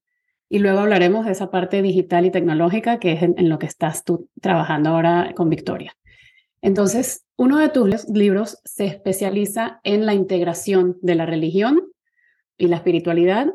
y 0.48 0.60
luego 0.60 0.78
hablaremos 0.78 1.26
de 1.26 1.32
esa 1.32 1.50
parte 1.50 1.82
digital 1.82 2.28
y 2.28 2.30
tecnológica 2.30 3.00
que 3.00 3.14
es 3.14 3.24
en 3.24 3.50
lo 3.50 3.58
que 3.58 3.66
estás 3.66 4.04
tú 4.04 4.30
trabajando 4.42 4.92
ahora 4.92 5.34
con 5.36 5.50
Victoria. 5.50 5.98
Entonces, 6.62 7.26
uno 7.36 7.58
de 7.58 7.70
tus 7.70 8.08
libros 8.10 8.62
se 8.64 8.86
especializa 8.86 9.82
en 9.84 10.06
la 10.06 10.14
integración 10.14 11.00
de 11.02 11.16
la 11.16 11.26
religión 11.26 11.82
y 12.60 12.68
la 12.68 12.76
espiritualidad 12.76 13.52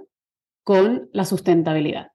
con 0.65 1.11
la 1.13 1.25
sustentabilidad. 1.25 2.09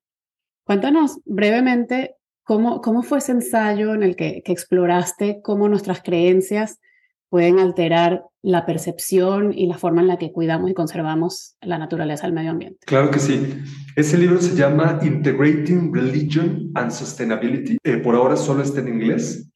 Cuéntanos 0.66 1.22
brevemente 1.24 2.18
cómo, 2.44 2.82
cómo 2.82 3.02
fue 3.02 3.20
ese 3.20 3.32
ensayo 3.32 3.94
en 3.94 4.04
el 4.04 4.18
que, 4.18 4.44
exploraste 4.46 5.40
cómo 5.42 5.70
nuestras 5.70 6.02
creencias 6.02 6.82
pueden 7.30 7.60
alterar 7.60 8.26
la 8.42 8.66
percepción 8.66 9.54
y 9.54 9.68
la 9.68 9.78
forma 9.78 10.02
en 10.02 10.08
la 10.08 10.18
que 10.18 10.32
cuidamos 10.32 10.70
y 10.72 10.74
conservamos 10.74 11.58
la 11.62 11.78
naturaleza 11.78 12.26
del 12.26 12.34
medio 12.34 12.52
ambiente. 12.52 12.80
Claro 12.86 13.12
que 13.12 13.20
sí. 13.20 13.62
Ese 13.96 14.18
libro 14.18 14.40
se 14.42 14.56
llama 14.56 15.00
Integrating 15.02 15.94
Religion 15.94 16.72
and 16.76 16.92
Sustainability. 16.92 17.78
Eh, 17.84 17.98
por 17.98 18.16
ahora 18.16 18.38
solo 18.38 18.64
está 18.64 18.80
en 18.80 18.90
inglés. 18.90 19.50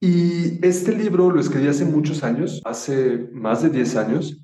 Y 0.00 0.64
este 0.64 0.96
libro 0.96 1.30
lo 1.30 1.40
escribí 1.40 1.66
hace 1.66 1.84
muchos 1.84 2.22
años, 2.22 2.62
hace 2.64 3.28
más 3.32 3.62
de 3.62 3.70
10 3.70 3.96
años, 3.96 4.38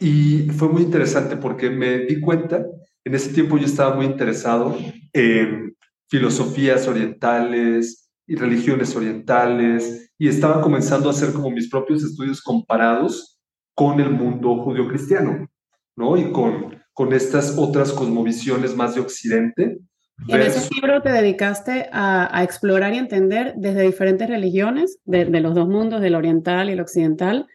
y 0.00 0.48
fue 0.50 0.68
muy 0.68 0.82
interesante 0.82 1.36
porque 1.36 1.70
me 1.70 1.98
di 2.00 2.20
cuenta, 2.20 2.64
en 3.04 3.14
ese 3.14 3.32
tiempo 3.32 3.58
yo 3.58 3.66
estaba 3.66 3.96
muy 3.96 4.06
interesado 4.06 4.76
en 5.12 5.76
filosofías 6.08 6.86
orientales 6.86 8.07
y 8.28 8.36
religiones 8.36 8.94
orientales, 8.94 10.12
y 10.18 10.28
estaba 10.28 10.60
comenzando 10.60 11.08
a 11.08 11.12
hacer 11.12 11.32
como 11.32 11.50
mis 11.50 11.68
propios 11.68 12.04
estudios 12.04 12.42
comparados 12.42 13.40
con 13.74 14.00
el 14.00 14.10
mundo 14.10 14.62
judío-cristiano, 14.62 15.48
¿no? 15.96 16.16
Y 16.16 16.30
con, 16.30 16.76
con 16.92 17.12
estas 17.12 17.56
otras 17.58 17.92
cosmovisiones 17.92 18.76
más 18.76 18.94
de 18.94 19.00
Occidente. 19.00 19.78
En 20.26 20.40
ese 20.42 20.68
libro 20.74 21.00
te 21.00 21.10
dedicaste 21.10 21.88
a, 21.92 22.42
explorar 22.42 22.92
y 22.92 22.98
entender 22.98 23.54
desde 23.56 23.82
diferentes 23.82 24.28
religiones, 24.28 24.98
de, 25.04 25.24
de 25.24 25.40
los 25.40 25.54
dos 25.54 25.68
mundos, 25.68 26.00
del 26.00 26.14
oriental 26.14 26.68
y 26.68 26.72
el 26.72 26.80
occidental, 26.80 27.46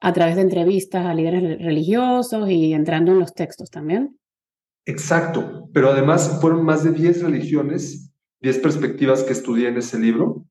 a 0.00 0.12
través 0.12 0.36
de 0.36 0.42
entrevistas 0.42 1.06
a 1.06 1.14
líderes 1.14 1.58
religiosos 1.60 2.48
y 2.48 2.72
entrando 2.72 3.12
en 3.12 3.18
los 3.18 3.34
textos 3.34 3.70
también. 3.70 4.16
Exacto, 4.84 5.68
pero 5.74 5.90
además 5.90 6.38
fueron 6.40 6.64
más 6.64 6.84
de 6.84 6.92
10 6.92 7.22
religiones, 7.22 8.10
10 8.40 8.58
perspectivas 8.58 9.22
que 9.22 9.32
estudié 9.32 9.68
en 9.68 9.78
ese 9.78 9.98
libro 9.98 10.44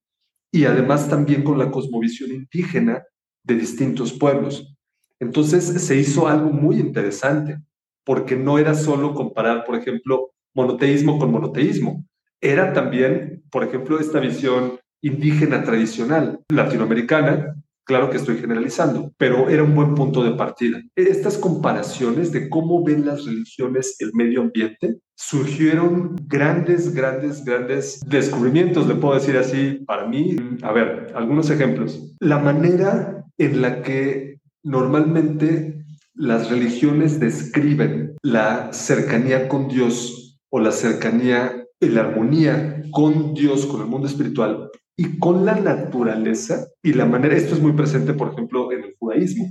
y 0.52 0.66
además 0.66 1.10
también 1.10 1.44
con 1.44 1.58
la 1.58 1.72
cosmovisión 1.72 2.32
indígena 2.32 3.04
de 3.44 3.56
distintos 3.56 4.14
pueblos. 4.14 4.76
Entonces 5.20 5.64
se 5.66 5.96
hizo 5.96 6.28
algo 6.28 6.52
muy 6.52 6.80
interesante, 6.80 7.60
porque 8.04 8.36
no 8.36 8.58
era 8.58 8.74
solo 8.74 9.14
comparar, 9.14 9.66
por 9.66 9.76
ejemplo, 9.76 10.32
monoteísmo 10.54 11.20
con 11.20 11.32
monoteísmo, 11.32 12.06
era 12.42 12.74
también, 12.74 13.44
por 13.52 13.64
ejemplo, 13.64 14.00
esta 14.00 14.20
visión 14.20 14.80
indígena 15.02 15.64
tradicional 15.64 16.40
latinoamericana 16.50 17.56
Claro 17.88 18.10
que 18.10 18.18
estoy 18.18 18.38
generalizando, 18.38 19.14
pero 19.18 19.50
era 19.50 19.64
un 19.64 19.74
buen 19.74 19.96
punto 19.96 20.22
de 20.22 20.32
partida. 20.32 20.82
Estas 20.96 21.38
comparaciones 21.38 22.34
de 22.34 22.50
cómo 22.50 22.84
ven 22.84 23.06
las 23.06 23.26
religiones 23.26 23.96
el 24.00 24.12
medio 24.14 24.42
ambiente 24.42 25.00
surgieron 25.16 26.16
grandes, 26.28 26.94
grandes, 26.94 27.46
grandes 27.46 28.02
descubrimientos, 28.06 28.88
le 28.88 28.96
puedo 28.96 29.16
decir 29.16 29.38
así, 29.38 29.84
para 29.88 30.06
mí. 30.06 30.36
A 30.64 30.74
ver, 30.74 31.14
algunos 31.16 31.50
ejemplos. 31.50 32.14
La 32.20 32.40
manera 32.40 33.24
en 33.38 33.62
la 33.62 33.82
que 33.82 34.42
normalmente 34.64 35.86
las 36.14 36.50
religiones 36.50 37.22
describen 37.22 38.18
la 38.22 38.74
cercanía 38.74 39.48
con 39.48 39.70
Dios 39.70 40.42
o 40.50 40.60
la 40.60 40.72
cercanía 40.72 41.64
la 41.80 42.02
armonía 42.02 42.84
con 42.92 43.34
Dios, 43.34 43.66
con 43.66 43.82
el 43.82 43.88
mundo 43.88 44.08
espiritual, 44.08 44.70
y 44.98 45.20
con 45.20 45.46
la 45.46 45.56
naturaleza 45.56 46.68
y 46.82 46.94
la 46.94 47.06
manera, 47.06 47.36
esto 47.36 47.54
es 47.54 47.62
muy 47.62 47.74
presente, 47.74 48.14
por 48.14 48.34
ejemplo, 48.34 48.72
en 48.72 48.84
el 48.84 48.96
judaísmo 48.98 49.46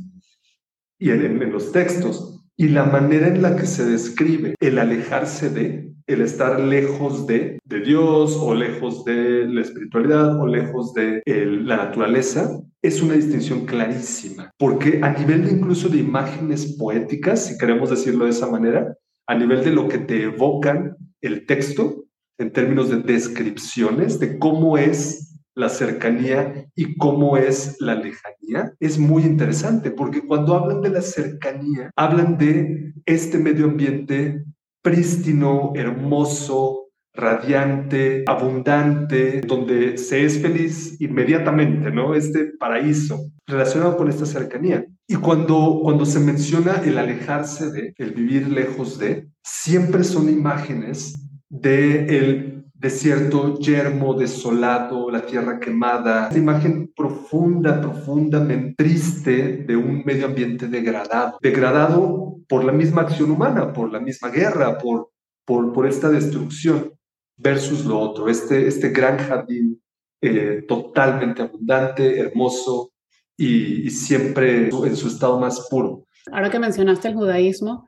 y 0.99 1.11
en, 1.11 1.53
los 1.53 1.73
textos, 1.73 2.45
y 2.57 2.69
la 2.69 2.85
manera 2.85 3.29
en 3.29 3.43
la 3.43 3.55
que 3.55 3.67
se 3.67 3.85
describe 3.85 4.55
el 4.61 4.79
alejarse 4.79 5.51
de, 5.51 5.93
el 6.07 6.21
estar 6.23 6.59
lejos 6.59 7.27
de, 7.27 7.59
de 7.65 7.81
Dios 7.81 8.37
o 8.41 8.55
lejos 8.55 9.05
de 9.05 9.47
la 9.47 9.61
espiritualidad 9.61 10.41
o 10.41 10.47
lejos 10.47 10.95
de 10.95 11.23
la 11.27 11.77
naturaleza, 11.77 12.61
es 12.83 13.03
una 13.03 13.15
distinción 13.15 13.67
clarísima, 13.67 14.51
porque 14.59 15.01
a 15.03 15.13
nivel 15.13 15.45
de 15.45 15.53
incluso 15.53 15.89
de 15.89 15.99
imágenes 15.99 16.77
poéticas, 16.79 17.47
si 17.47 17.59
queremos 17.59 17.91
decirlo 17.91 18.25
de 18.25 18.31
esa 18.31 18.51
manera, 18.51 18.97
a 19.29 19.35
nivel 19.35 19.63
de 19.63 19.73
lo 19.73 19.87
que 19.87 19.99
te 19.99 20.23
evocan 20.23 20.97
el 21.21 21.47
texto, 21.47 22.05
en 22.39 22.53
términos 22.53 22.91
de 22.91 22.99
descripciones 22.99 24.19
de 24.19 24.39
cómo 24.39 24.77
es 24.77 25.36
la 25.57 25.69
cercanía 25.69 26.67
y 26.77 26.97
cómo 26.97 27.37
es 27.37 27.81
la 27.81 27.95
lejanía, 27.95 28.73
es 28.79 28.99
muy 28.99 29.25
interesante 29.25 29.91
porque 29.91 30.21
cuando 30.21 30.55
hablan 30.55 30.83
de 30.83 30.91
la 30.91 31.03
cercanía, 31.03 31.91
hablan 31.97 32.37
de 32.39 32.93
este 33.07 33.39
medio 33.39 33.65
ambiente 33.65 34.45
prístino, 34.83 35.73
hermoso, 35.75 36.91
radiante, 37.15 38.25
abundante, 38.27 39.41
donde 39.41 39.97
se 39.97 40.25
es 40.25 40.41
feliz 40.41 41.01
inmediatamente, 41.01 41.91
¿no? 41.91 42.15
Este 42.15 42.53
paraíso 42.59 43.31
relacionado 43.47 43.97
con 43.97 44.09
esta 44.09 44.27
cercanía. 44.27 44.87
Y 45.09 45.17
cuando, 45.17 45.81
cuando 45.83 46.05
se 46.05 46.21
menciona 46.21 46.83
el 46.85 46.99
alejarse 46.99 47.71
de, 47.71 47.95
el 47.97 48.13
vivir 48.13 48.49
lejos 48.49 48.99
de, 48.99 49.29
siempre 49.43 50.05
son 50.05 50.29
imágenes 50.29 51.15
de 51.49 52.19
el 52.19 52.66
desierto 52.79 53.59
yermo, 53.59 54.15
desolado, 54.15 55.11
la 55.11 55.25
tierra 55.25 55.59
quemada, 55.59 56.27
esta 56.27 56.39
imagen 56.39 56.93
profunda, 56.95 57.81
profundamente 57.81 58.75
triste 58.77 59.65
de 59.67 59.77
un 59.77 60.05
medio 60.05 60.27
ambiente 60.27 60.69
degradado, 60.69 61.39
degradado 61.41 62.37
por 62.49 62.65
la 62.65 62.73
misma 62.73 63.03
acción 63.03 63.31
humana, 63.31 63.73
por 63.73 63.91
la 63.91 64.01
misma 64.01 64.29
guerra, 64.29 64.79
por, 64.79 65.11
por, 65.45 65.87
esta 65.87 66.11
destrucción, 66.11 66.93
versus 67.37 67.85
lo 67.85 67.99
otro, 67.99 68.29
este, 68.29 68.67
este 68.67 68.91
gran 68.91 69.19
jardín 69.19 69.83
eh, 70.21 70.65
totalmente 70.67 71.43
abundante, 71.43 72.19
hermoso 72.19 72.93
y 73.39 73.91
siempre 73.91 74.69
en 74.69 74.97
su 74.97 75.09
estado 75.09 75.39
más 75.39 75.69
puro. 75.69 76.07
Ahora 76.33 76.51
que 76.51 76.59
mencionaste 76.59 77.09
el 77.09 77.15
judaísmo, 77.15 77.87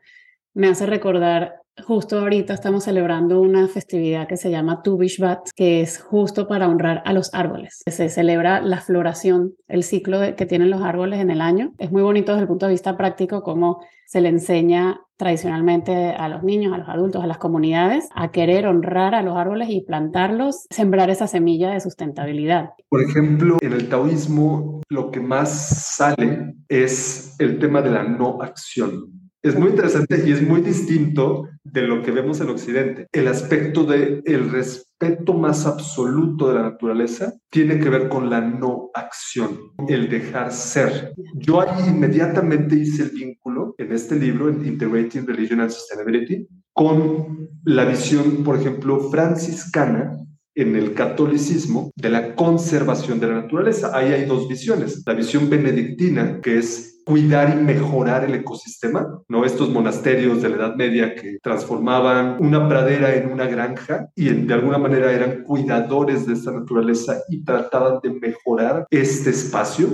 me 0.54 0.68
hace 0.68 0.86
recordar 0.86 1.62
Justo 1.86 2.18
ahorita 2.18 2.54
estamos 2.54 2.84
celebrando 2.84 3.40
una 3.40 3.68
festividad 3.68 4.26
que 4.26 4.36
se 4.36 4.50
llama 4.50 4.82
Tu 4.82 4.96
Bishvat, 4.98 5.50
que 5.54 5.80
es 5.80 6.00
justo 6.00 6.48
para 6.48 6.68
honrar 6.68 7.02
a 7.04 7.12
los 7.12 7.32
árboles. 7.32 7.82
Se 7.86 8.08
celebra 8.08 8.60
la 8.60 8.80
floración, 8.80 9.54
el 9.68 9.84
ciclo 9.84 10.20
que 10.36 10.46
tienen 10.46 10.70
los 10.70 10.82
árboles 10.82 11.20
en 11.20 11.30
el 11.30 11.40
año. 11.40 11.72
Es 11.78 11.90
muy 11.92 12.02
bonito 12.02 12.32
desde 12.32 12.42
el 12.42 12.48
punto 12.48 12.66
de 12.66 12.72
vista 12.72 12.96
práctico 12.96 13.42
cómo 13.42 13.80
se 14.06 14.20
le 14.20 14.28
enseña 14.28 15.00
tradicionalmente 15.16 16.10
a 16.10 16.28
los 16.28 16.42
niños, 16.42 16.72
a 16.72 16.78
los 16.78 16.88
adultos, 16.88 17.22
a 17.22 17.26
las 17.26 17.38
comunidades, 17.38 18.08
a 18.14 18.30
querer 18.30 18.66
honrar 18.66 19.14
a 19.14 19.22
los 19.22 19.36
árboles 19.36 19.68
y 19.70 19.82
plantarlos, 19.82 20.66
sembrar 20.70 21.10
esa 21.10 21.26
semilla 21.26 21.70
de 21.70 21.80
sustentabilidad. 21.80 22.70
Por 22.88 23.02
ejemplo, 23.02 23.58
en 23.60 23.72
el 23.72 23.88
taoísmo 23.88 24.80
lo 24.88 25.10
que 25.10 25.20
más 25.20 25.96
sale 25.96 26.54
es 26.68 27.34
el 27.38 27.58
tema 27.58 27.82
de 27.82 27.90
la 27.90 28.04
no 28.04 28.40
acción. 28.40 29.28
Es 29.42 29.56
muy 29.56 29.70
interesante 29.70 30.22
y 30.26 30.32
es 30.32 30.42
muy 30.42 30.62
distinto 30.62 31.44
de 31.72 31.82
lo 31.82 32.02
que 32.02 32.10
vemos 32.10 32.40
en 32.40 32.50
Occidente. 32.50 33.06
El 33.12 33.28
aspecto 33.28 33.84
de 33.84 34.22
el 34.24 34.50
respeto 34.50 35.34
más 35.34 35.66
absoluto 35.66 36.48
de 36.48 36.54
la 36.54 36.62
naturaleza 36.62 37.32
tiene 37.50 37.78
que 37.78 37.88
ver 37.88 38.08
con 38.08 38.30
la 38.30 38.40
no 38.40 38.90
acción, 38.94 39.58
el 39.88 40.08
dejar 40.08 40.52
ser. 40.52 41.12
Yo 41.34 41.60
ahí 41.60 41.88
inmediatamente 41.88 42.74
hice 42.74 43.04
el 43.04 43.10
vínculo 43.10 43.74
en 43.78 43.92
este 43.92 44.16
libro, 44.16 44.48
en 44.48 44.64
Integrating 44.66 45.26
Religion 45.26 45.60
and 45.60 45.70
Sustainability, 45.70 46.46
con 46.72 47.48
la 47.64 47.84
visión, 47.84 48.42
por 48.44 48.56
ejemplo, 48.56 49.10
franciscana 49.10 50.16
en 50.54 50.74
el 50.74 50.92
catolicismo 50.92 51.92
de 51.94 52.10
la 52.10 52.34
conservación 52.34 53.20
de 53.20 53.28
la 53.28 53.42
naturaleza. 53.42 53.96
Ahí 53.96 54.12
hay 54.12 54.24
dos 54.24 54.48
visiones. 54.48 55.02
La 55.06 55.14
visión 55.14 55.48
benedictina, 55.48 56.40
que 56.40 56.58
es 56.58 56.97
cuidar 57.08 57.56
y 57.58 57.62
mejorar 57.62 58.24
el 58.24 58.34
ecosistema, 58.34 59.22
¿no? 59.28 59.46
Estos 59.46 59.70
monasterios 59.70 60.42
de 60.42 60.50
la 60.50 60.56
Edad 60.56 60.76
Media 60.76 61.14
que 61.14 61.38
transformaban 61.42 62.36
una 62.38 62.68
pradera 62.68 63.14
en 63.14 63.32
una 63.32 63.46
granja 63.46 64.10
y 64.14 64.28
de 64.28 64.52
alguna 64.52 64.76
manera 64.76 65.10
eran 65.10 65.42
cuidadores 65.42 66.26
de 66.26 66.34
esta 66.34 66.52
naturaleza 66.52 67.22
y 67.30 67.42
trataban 67.42 68.00
de 68.02 68.10
mejorar 68.10 68.86
este 68.90 69.30
espacio, 69.30 69.88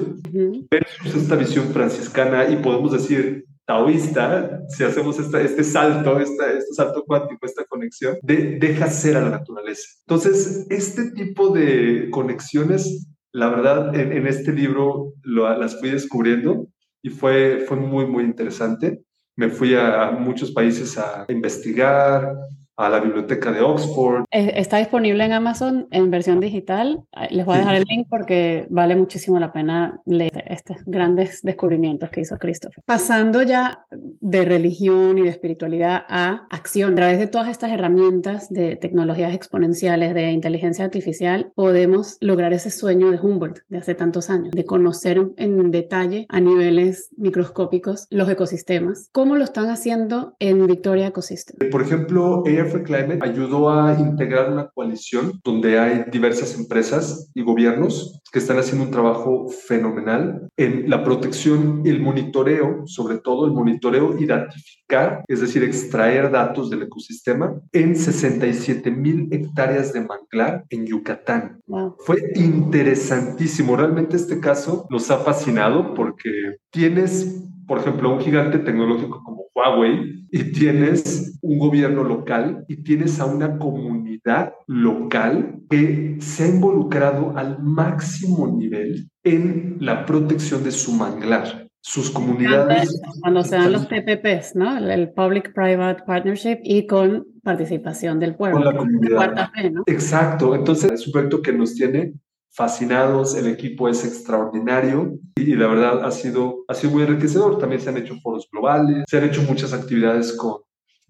versus 0.69 1.15
esta 1.15 1.37
visión 1.37 1.67
franciscana 1.67 2.49
y 2.49 2.57
podemos 2.57 2.91
decir 2.91 3.45
taoísta, 3.65 4.61
si 4.69 4.83
hacemos 4.83 5.17
este 5.21 5.63
salto, 5.63 6.19
este 6.19 6.63
salto 6.75 7.05
cuántico, 7.07 7.47
esta 7.47 7.65
conexión, 7.65 8.17
de 8.23 8.59
deja 8.59 8.89
ser 8.89 9.19
a 9.19 9.23
la 9.23 9.31
naturaleza. 9.31 9.87
Entonces, 10.01 10.67
este 10.69 11.13
tipo 11.13 11.51
de 11.51 12.09
conexiones, 12.11 13.07
la 13.31 13.51
verdad, 13.51 13.95
en, 13.95 14.27
este 14.27 14.53
libro 14.53 15.13
las 15.23 15.79
fui 15.79 15.91
descubriendo 15.91 16.67
y 17.05 17.11
fue, 17.11 17.67
fue 17.69 17.77
muy, 17.77 18.07
muy 18.07 18.25
interesante. 18.25 19.05
Me 19.37 19.51
fui 19.51 19.75
a, 19.75 20.11
muchos 20.13 20.51
países 20.53 20.97
a 20.97 21.27
investigar, 21.29 22.35
a 22.77 22.89
la 22.89 23.01
biblioteca 23.01 23.53
de 23.53 23.61
Oxford. 23.61 24.25
Está 24.31 24.79
disponible 24.79 25.25
en 25.25 25.33
Amazon 25.33 25.87
en 25.91 26.11
versión 26.11 26.41
digital. 26.41 27.05
Les 27.31 27.45
voy 27.45 27.57
a 27.57 27.59
dejar 27.59 27.77
el 27.77 27.85
link 27.89 28.07
porque 28.11 28.67
vale 28.71 28.97
muchísimo 28.97 29.39
la 29.39 29.53
pena 29.53 30.01
leer 30.07 30.45
estos 30.49 30.79
grandes 30.85 31.43
descubrimientos 31.43 32.11
que 32.11 32.23
hizo 32.23 32.37
Christopher. 32.39 32.83
Pasando 32.87 33.43
ya 33.43 33.87
de 33.91 34.45
religión 34.45 35.19
y 35.19 35.23
de 35.23 35.29
espiritualidad 35.29 36.05
a 36.09 36.47
acción, 36.51 36.93
a 36.93 36.97
través 36.97 37.19
de 37.19 37.27
todas 37.27 37.49
estas 37.49 37.71
herramientas 37.71 38.49
de 38.51 38.77
tecnologías 38.77 39.35
exponenciales, 39.35 40.15
de 40.15 40.33
inteligencia 40.33 40.85
artificial, 40.85 41.53
podemos 41.55 42.17
lograr 42.21 42.53
ese 42.53 42.71
sueño 42.71 43.11
de 43.11 43.19
Humboldt 43.19 43.61
de 43.69 43.79
hace 43.79 43.95
tantos 43.95 44.31
años, 44.31 44.51
de 44.53 44.65
conocer 44.65 45.21
en 45.37 45.71
detalle 45.71 46.27
a 46.29 46.41
niveles 46.41 47.11
microscópicos 47.17 48.07
los 48.11 48.29
ecosistemas. 48.29 49.09
¿Cómo 49.13 49.37
lo 49.37 49.45
están 49.45 49.69
haciendo 49.69 50.35
en 50.39 50.67
Victoria 50.67 51.09
Ecosystem? 51.09 51.71
Por 51.71 51.83
ejemplo, 51.83 52.43
AF 52.65 52.83
Climate 52.83 53.19
ayudó 53.23 53.71
a 53.71 53.99
integrar 53.99 54.53
una 54.53 54.69
coalición 54.69 55.41
donde 55.45 55.79
hay 55.79 56.05
diversas 56.11 56.59
empresas 56.59 57.31
y 57.35 57.43
gobiernos 57.43 58.21
que 58.33 58.41
están 58.41 58.59
haciendo 58.59 58.85
un 58.85 58.91
trabajo 58.91 59.49
fenomenal 59.49 60.49
en 60.57 60.91
la 60.91 61.05
protección 61.05 61.83
y 61.85 61.91
el 61.91 62.01
monitoreo, 62.01 62.83
sobre 62.87 63.19
todo 63.19 63.47
el 63.47 63.53
monitoreo 63.53 64.19
y 64.19 64.27
datificar, 64.27 65.25
es 65.29 65.41
decir, 65.41 65.63
extraer 65.63 66.33
datos 66.33 66.69
del 66.69 66.83
ecosistema 66.83 67.55
en 67.73 67.95
67 67.95 68.91
mil 68.91 69.29
hectáreas 69.31 69.93
de 69.93 70.01
manglar 70.01 70.65
en 70.71 70.85
Yucatán. 70.85 71.61
Fue 71.99 72.33
interesantísimo. 72.35 73.77
Realmente 73.77 74.17
este 74.17 74.41
caso 74.41 74.87
nos 74.91 75.11
ha 75.11 75.19
fascinado 75.19 75.95
porque 75.95 76.57
tienes, 76.71 77.41
por 77.67 77.79
ejemplo, 77.79 78.13
un 78.13 78.21
gigante 78.21 78.59
tecnológico 78.59 79.23
como 79.25 79.47
Huawei 79.55 80.27
y 80.31 80.53
tienes 80.53 81.39
un 81.43 81.59
gobierno 81.59 82.03
local 82.03 82.65
y 82.69 82.83
tienes 82.83 83.21
a 83.21 83.27
una 83.27 83.59
comunidad 83.59 84.53
local 84.67 85.61
que 85.71 86.17
se 86.21 86.45
ha 86.45 86.49
involucrado 86.49 87.37
al 87.37 87.63
máximo 87.63 88.49
nivel 88.49 89.09
en 89.23 89.77
la 89.81 90.05
protección 90.07 90.65
de 90.65 90.73
su 90.73 90.93
manglar. 90.93 91.69
Sus 91.87 92.11
comunidades. 92.11 92.99
Cuando 93.21 93.45
se 93.45 93.57
dan 93.57 93.71
los 93.71 93.85
PPPs, 93.85 94.57
¿no? 94.57 94.79
El 94.79 95.13
Public-Private 95.13 96.05
Partnership 96.07 96.61
y 96.63 96.87
con 96.87 97.27
participación 97.43 98.19
del 98.19 98.37
pueblo. 98.37 98.57
Con 98.57 98.65
la 98.65 98.75
comunidad. 98.75 99.51
Exacto. 99.87 100.55
Entonces, 100.55 100.93
es 100.93 101.07
un 101.07 101.13
proyecto 101.13 101.43
que 101.43 101.53
nos 101.53 101.75
tiene 101.75 102.15
fascinados, 102.55 103.35
el 103.35 103.49
equipo 103.49 103.89
es 103.89 104.05
extraordinario 104.05 105.19
y, 105.37 105.55
la 105.57 105.67
verdad 105.67 106.05
ha 106.05 106.11
sido, 106.11 106.65
ha 106.69 106.75
sido 106.75 106.93
muy 106.93 107.03
enriquecedor. 107.03 107.59
También 107.59 107.81
se 107.81 107.91
han 107.91 107.97
hecho 107.97 108.15
foros 108.23 108.49
globales, 108.51 109.05
se 109.09 109.19
han 109.19 109.25
hecho 109.25 109.43
muchas 109.43 109.73
actividades 109.73 110.33
con 110.37 110.59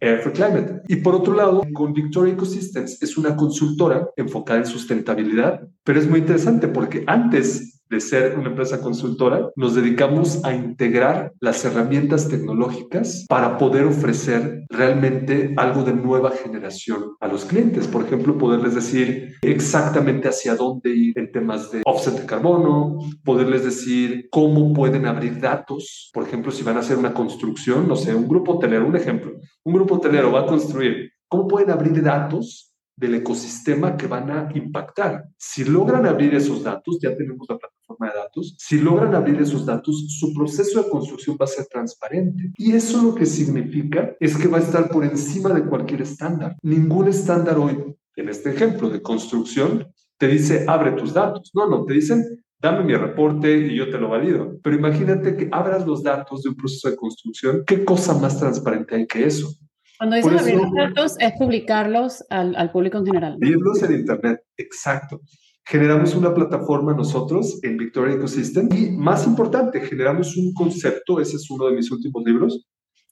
Air 0.00 0.20
for 0.20 0.32
Climate. 0.32 0.82
Y 0.88 0.96
por 0.96 1.14
otro 1.14 1.34
lado, 1.34 1.62
con 1.72 1.92
Victoria 1.92 2.32
Ecosystems 2.32 3.02
es 3.02 3.16
una 3.16 3.36
consultora 3.36 4.08
enfocada 4.16 4.60
en 4.60 4.66
sustentabilidad, 4.66 5.60
pero 5.84 6.00
es 6.00 6.08
muy 6.08 6.20
interesante 6.20 6.68
porque 6.68 7.04
antes 7.06 7.73
de 7.88 8.00
ser 8.00 8.38
una 8.38 8.48
empresa 8.48 8.80
consultora, 8.80 9.50
nos 9.56 9.74
dedicamos 9.74 10.44
a 10.44 10.54
integrar 10.54 11.32
las 11.40 11.64
herramientas 11.64 12.28
tecnológicas 12.28 13.26
para 13.28 13.58
poder 13.58 13.84
ofrecer 13.84 14.64
realmente 14.68 15.54
algo 15.56 15.82
de 15.82 15.92
nueva 15.92 16.30
generación 16.30 17.16
a 17.20 17.28
los 17.28 17.44
clientes. 17.44 17.86
Por 17.86 18.04
ejemplo, 18.04 18.38
poderles 18.38 18.74
decir 18.74 19.34
exactamente 19.42 20.28
hacia 20.28 20.56
dónde 20.56 20.90
ir 20.90 21.18
en 21.18 21.30
temas 21.30 21.70
de 21.70 21.82
offset 21.84 22.14
de 22.14 22.26
carbono, 22.26 22.98
poderles 23.24 23.64
decir 23.64 24.28
cómo 24.30 24.72
pueden 24.72 25.06
abrir 25.06 25.40
datos. 25.40 26.10
Por 26.12 26.24
ejemplo, 26.24 26.50
si 26.50 26.62
van 26.62 26.76
a 26.76 26.80
hacer 26.80 26.96
una 26.96 27.14
construcción, 27.14 27.86
no 27.86 27.96
sé, 27.96 28.14
un 28.14 28.28
grupo 28.28 28.52
hotelero, 28.52 28.86
un 28.86 28.96
ejemplo, 28.96 29.32
un 29.64 29.74
grupo 29.74 29.96
hotelero 29.96 30.32
va 30.32 30.40
a 30.40 30.46
construir, 30.46 31.12
¿cómo 31.28 31.46
pueden 31.46 31.70
abrir 31.70 32.02
datos 32.02 32.74
del 32.96 33.16
ecosistema 33.16 33.96
que 33.96 34.06
van 34.06 34.30
a 34.30 34.48
impactar. 34.54 35.24
Si 35.36 35.64
logran 35.64 36.06
abrir 36.06 36.34
esos 36.34 36.62
datos, 36.62 36.98
ya 37.00 37.14
tenemos 37.14 37.46
la 37.48 37.58
plataforma 37.58 37.73
de 38.00 38.08
datos, 38.08 38.56
si 38.58 38.78
logran 38.78 39.14
abrir 39.14 39.40
esos 39.40 39.64
datos, 39.64 40.06
su 40.18 40.32
proceso 40.34 40.82
de 40.82 40.90
construcción 40.90 41.36
va 41.40 41.44
a 41.44 41.48
ser 41.48 41.66
transparente. 41.66 42.52
Y 42.56 42.72
eso 42.72 43.02
lo 43.02 43.14
que 43.14 43.26
significa 43.26 44.14
es 44.20 44.36
que 44.36 44.48
va 44.48 44.58
a 44.58 44.62
estar 44.62 44.88
por 44.88 45.04
encima 45.04 45.50
de 45.50 45.64
cualquier 45.64 46.02
estándar. 46.02 46.56
Ningún 46.62 47.08
estándar 47.08 47.58
hoy, 47.58 47.96
en 48.16 48.28
este 48.28 48.50
ejemplo 48.50 48.90
de 48.90 49.02
construcción, 49.02 49.86
te 50.18 50.28
dice 50.28 50.64
abre 50.68 50.92
tus 50.92 51.12
datos. 51.12 51.50
No, 51.54 51.68
no, 51.68 51.84
te 51.84 51.94
dicen 51.94 52.44
dame 52.64 52.82
mi 52.82 52.96
reporte 52.96 53.58
y 53.58 53.76
yo 53.76 53.90
te 53.90 53.98
lo 53.98 54.08
valido. 54.08 54.58
Pero 54.62 54.76
imagínate 54.76 55.36
que 55.36 55.48
abras 55.52 55.86
los 55.86 56.02
datos 56.02 56.42
de 56.42 56.48
un 56.48 56.56
proceso 56.56 56.88
de 56.88 56.96
construcción. 56.96 57.62
¿Qué 57.66 57.84
cosa 57.84 58.14
más 58.14 58.40
transparente 58.40 58.94
hay 58.94 59.06
que 59.06 59.26
eso? 59.26 59.52
Cuando 59.98 60.16
dicen 60.16 60.38
abrir 60.38 60.56
los 60.56 60.72
datos, 60.72 61.16
es 61.20 61.32
publicarlos 61.38 62.24
al, 62.30 62.56
al 62.56 62.72
público 62.72 62.98
en 62.98 63.06
general. 63.06 63.32
Abrirlos 63.34 63.82
en 63.82 63.92
Internet, 63.92 64.40
exacto. 64.56 65.20
Generamos 65.66 66.14
una 66.14 66.34
plataforma 66.34 66.92
nosotros 66.92 67.58
en 67.62 67.78
Victoria 67.78 68.16
Ecosystem 68.16 68.68
y, 68.76 68.90
más 68.90 69.26
importante, 69.26 69.80
generamos 69.80 70.36
un 70.36 70.52
concepto, 70.52 71.20
ese 71.20 71.36
es 71.36 71.50
uno 71.50 71.66
de 71.66 71.76
mis 71.76 71.90
últimos 71.90 72.22
libros, 72.24 72.66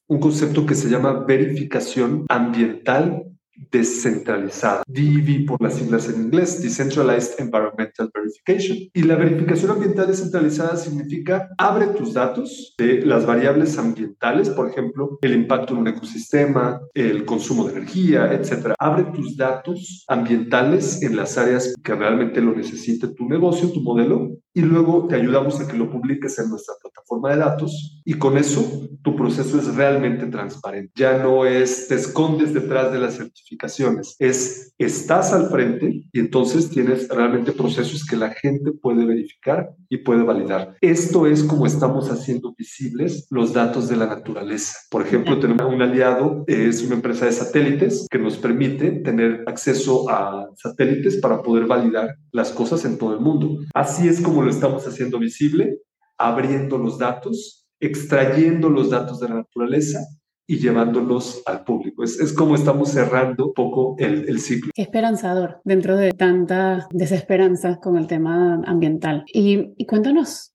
un 0.06 0.20
concepto 0.20 0.66
que 0.66 0.74
se 0.74 0.90
llama 0.90 1.24
verificación 1.24 2.26
ambiental 2.28 3.22
descentralizada. 3.70 4.82
DEV 4.86 5.46
por 5.46 5.60
las 5.62 5.74
siglas 5.74 6.08
en 6.08 6.22
inglés, 6.22 6.62
Decentralized 6.62 7.38
Environmental 7.38 8.10
Verification. 8.14 8.78
Y 8.92 9.02
la 9.02 9.16
verificación 9.16 9.72
ambiental 9.72 10.06
descentralizada 10.06 10.76
significa 10.76 11.48
abre 11.58 11.86
tus 11.88 12.14
datos 12.14 12.74
de 12.78 13.04
las 13.04 13.26
variables 13.26 13.78
ambientales, 13.78 14.50
por 14.50 14.68
ejemplo, 14.70 15.18
el 15.22 15.34
impacto 15.34 15.74
en 15.74 15.80
un 15.80 15.88
ecosistema, 15.88 16.80
el 16.94 17.24
consumo 17.24 17.64
de 17.64 17.72
energía, 17.72 18.32
etcétera. 18.32 18.74
Abre 18.78 19.04
tus 19.14 19.36
datos 19.36 20.04
ambientales 20.08 21.02
en 21.02 21.16
las 21.16 21.38
áreas 21.38 21.74
que 21.82 21.94
realmente 21.94 22.40
lo 22.40 22.54
necesite 22.54 23.08
tu 23.08 23.28
negocio, 23.28 23.70
tu 23.70 23.80
modelo, 23.80 24.30
y 24.54 24.60
luego 24.60 25.06
te 25.08 25.16
ayudamos 25.16 25.60
a 25.60 25.66
que 25.66 25.76
lo 25.76 25.90
publiques 25.90 26.38
en 26.38 26.50
nuestra 26.50 26.74
plataforma 26.80 27.30
de 27.30 27.36
datos 27.38 28.02
y 28.04 28.14
con 28.14 28.36
eso 28.36 28.88
tu 29.02 29.16
proceso 29.16 29.58
es 29.58 29.74
realmente 29.74 30.26
transparente. 30.26 30.92
Ya 30.94 31.18
no 31.18 31.46
es 31.46 31.88
te 31.88 31.94
escondes 31.94 32.52
detrás 32.52 32.92
de 32.92 32.98
las 32.98 33.18
certificaciones, 33.52 34.16
es 34.18 34.72
estás 34.78 35.32
al 35.32 35.48
frente 35.48 36.04
y 36.12 36.18
entonces 36.18 36.70
tienes 36.70 37.08
realmente 37.08 37.52
procesos 37.52 38.04
que 38.04 38.16
la 38.16 38.30
gente 38.30 38.72
puede 38.72 39.04
verificar 39.04 39.70
y 39.88 39.98
puede 39.98 40.22
validar. 40.22 40.76
Esto 40.80 41.26
es 41.26 41.44
como 41.44 41.66
estamos 41.66 42.10
haciendo 42.10 42.54
visibles 42.56 43.26
los 43.30 43.52
datos 43.52 43.88
de 43.88 43.96
la 43.96 44.06
naturaleza. 44.06 44.76
Por 44.90 45.02
ejemplo, 45.02 45.38
tenemos 45.38 45.72
un 45.72 45.82
aliado, 45.82 46.44
es 46.46 46.82
una 46.82 46.96
empresa 46.96 47.26
de 47.26 47.32
satélites 47.32 48.06
que 48.10 48.18
nos 48.18 48.36
permite 48.36 48.90
tener 48.90 49.44
acceso 49.46 50.08
a 50.10 50.48
satélites 50.56 51.18
para 51.18 51.42
poder 51.42 51.66
validar 51.66 52.16
las 52.32 52.50
cosas 52.50 52.84
en 52.84 52.98
todo 52.98 53.14
el 53.14 53.20
mundo. 53.20 53.58
Así 53.74 54.08
es 54.08 54.20
como 54.20 54.42
lo 54.42 54.50
estamos 54.50 54.86
haciendo 54.86 55.18
visible, 55.18 55.78
abriendo 56.18 56.78
los 56.78 56.98
datos, 56.98 57.66
extrayendo 57.80 58.68
los 58.68 58.90
datos 58.90 59.20
de 59.20 59.28
la 59.28 59.36
naturaleza 59.36 60.00
y 60.46 60.58
llevándolos 60.58 61.42
al 61.46 61.64
público. 61.64 62.02
Es, 62.02 62.18
es 62.20 62.32
como 62.32 62.54
estamos 62.54 62.90
cerrando 62.90 63.46
un 63.46 63.52
poco 63.54 63.96
el, 63.98 64.28
el, 64.28 64.40
ciclo. 64.40 64.72
Esperanzador 64.74 65.60
dentro 65.64 65.96
de 65.96 66.12
tanta 66.12 66.88
desesperanza 66.90 67.78
con 67.78 67.96
el 67.96 68.06
tema 68.06 68.60
ambiental. 68.66 69.24
Y, 69.32 69.72
y 69.76 69.86
cuéntanos, 69.86 70.54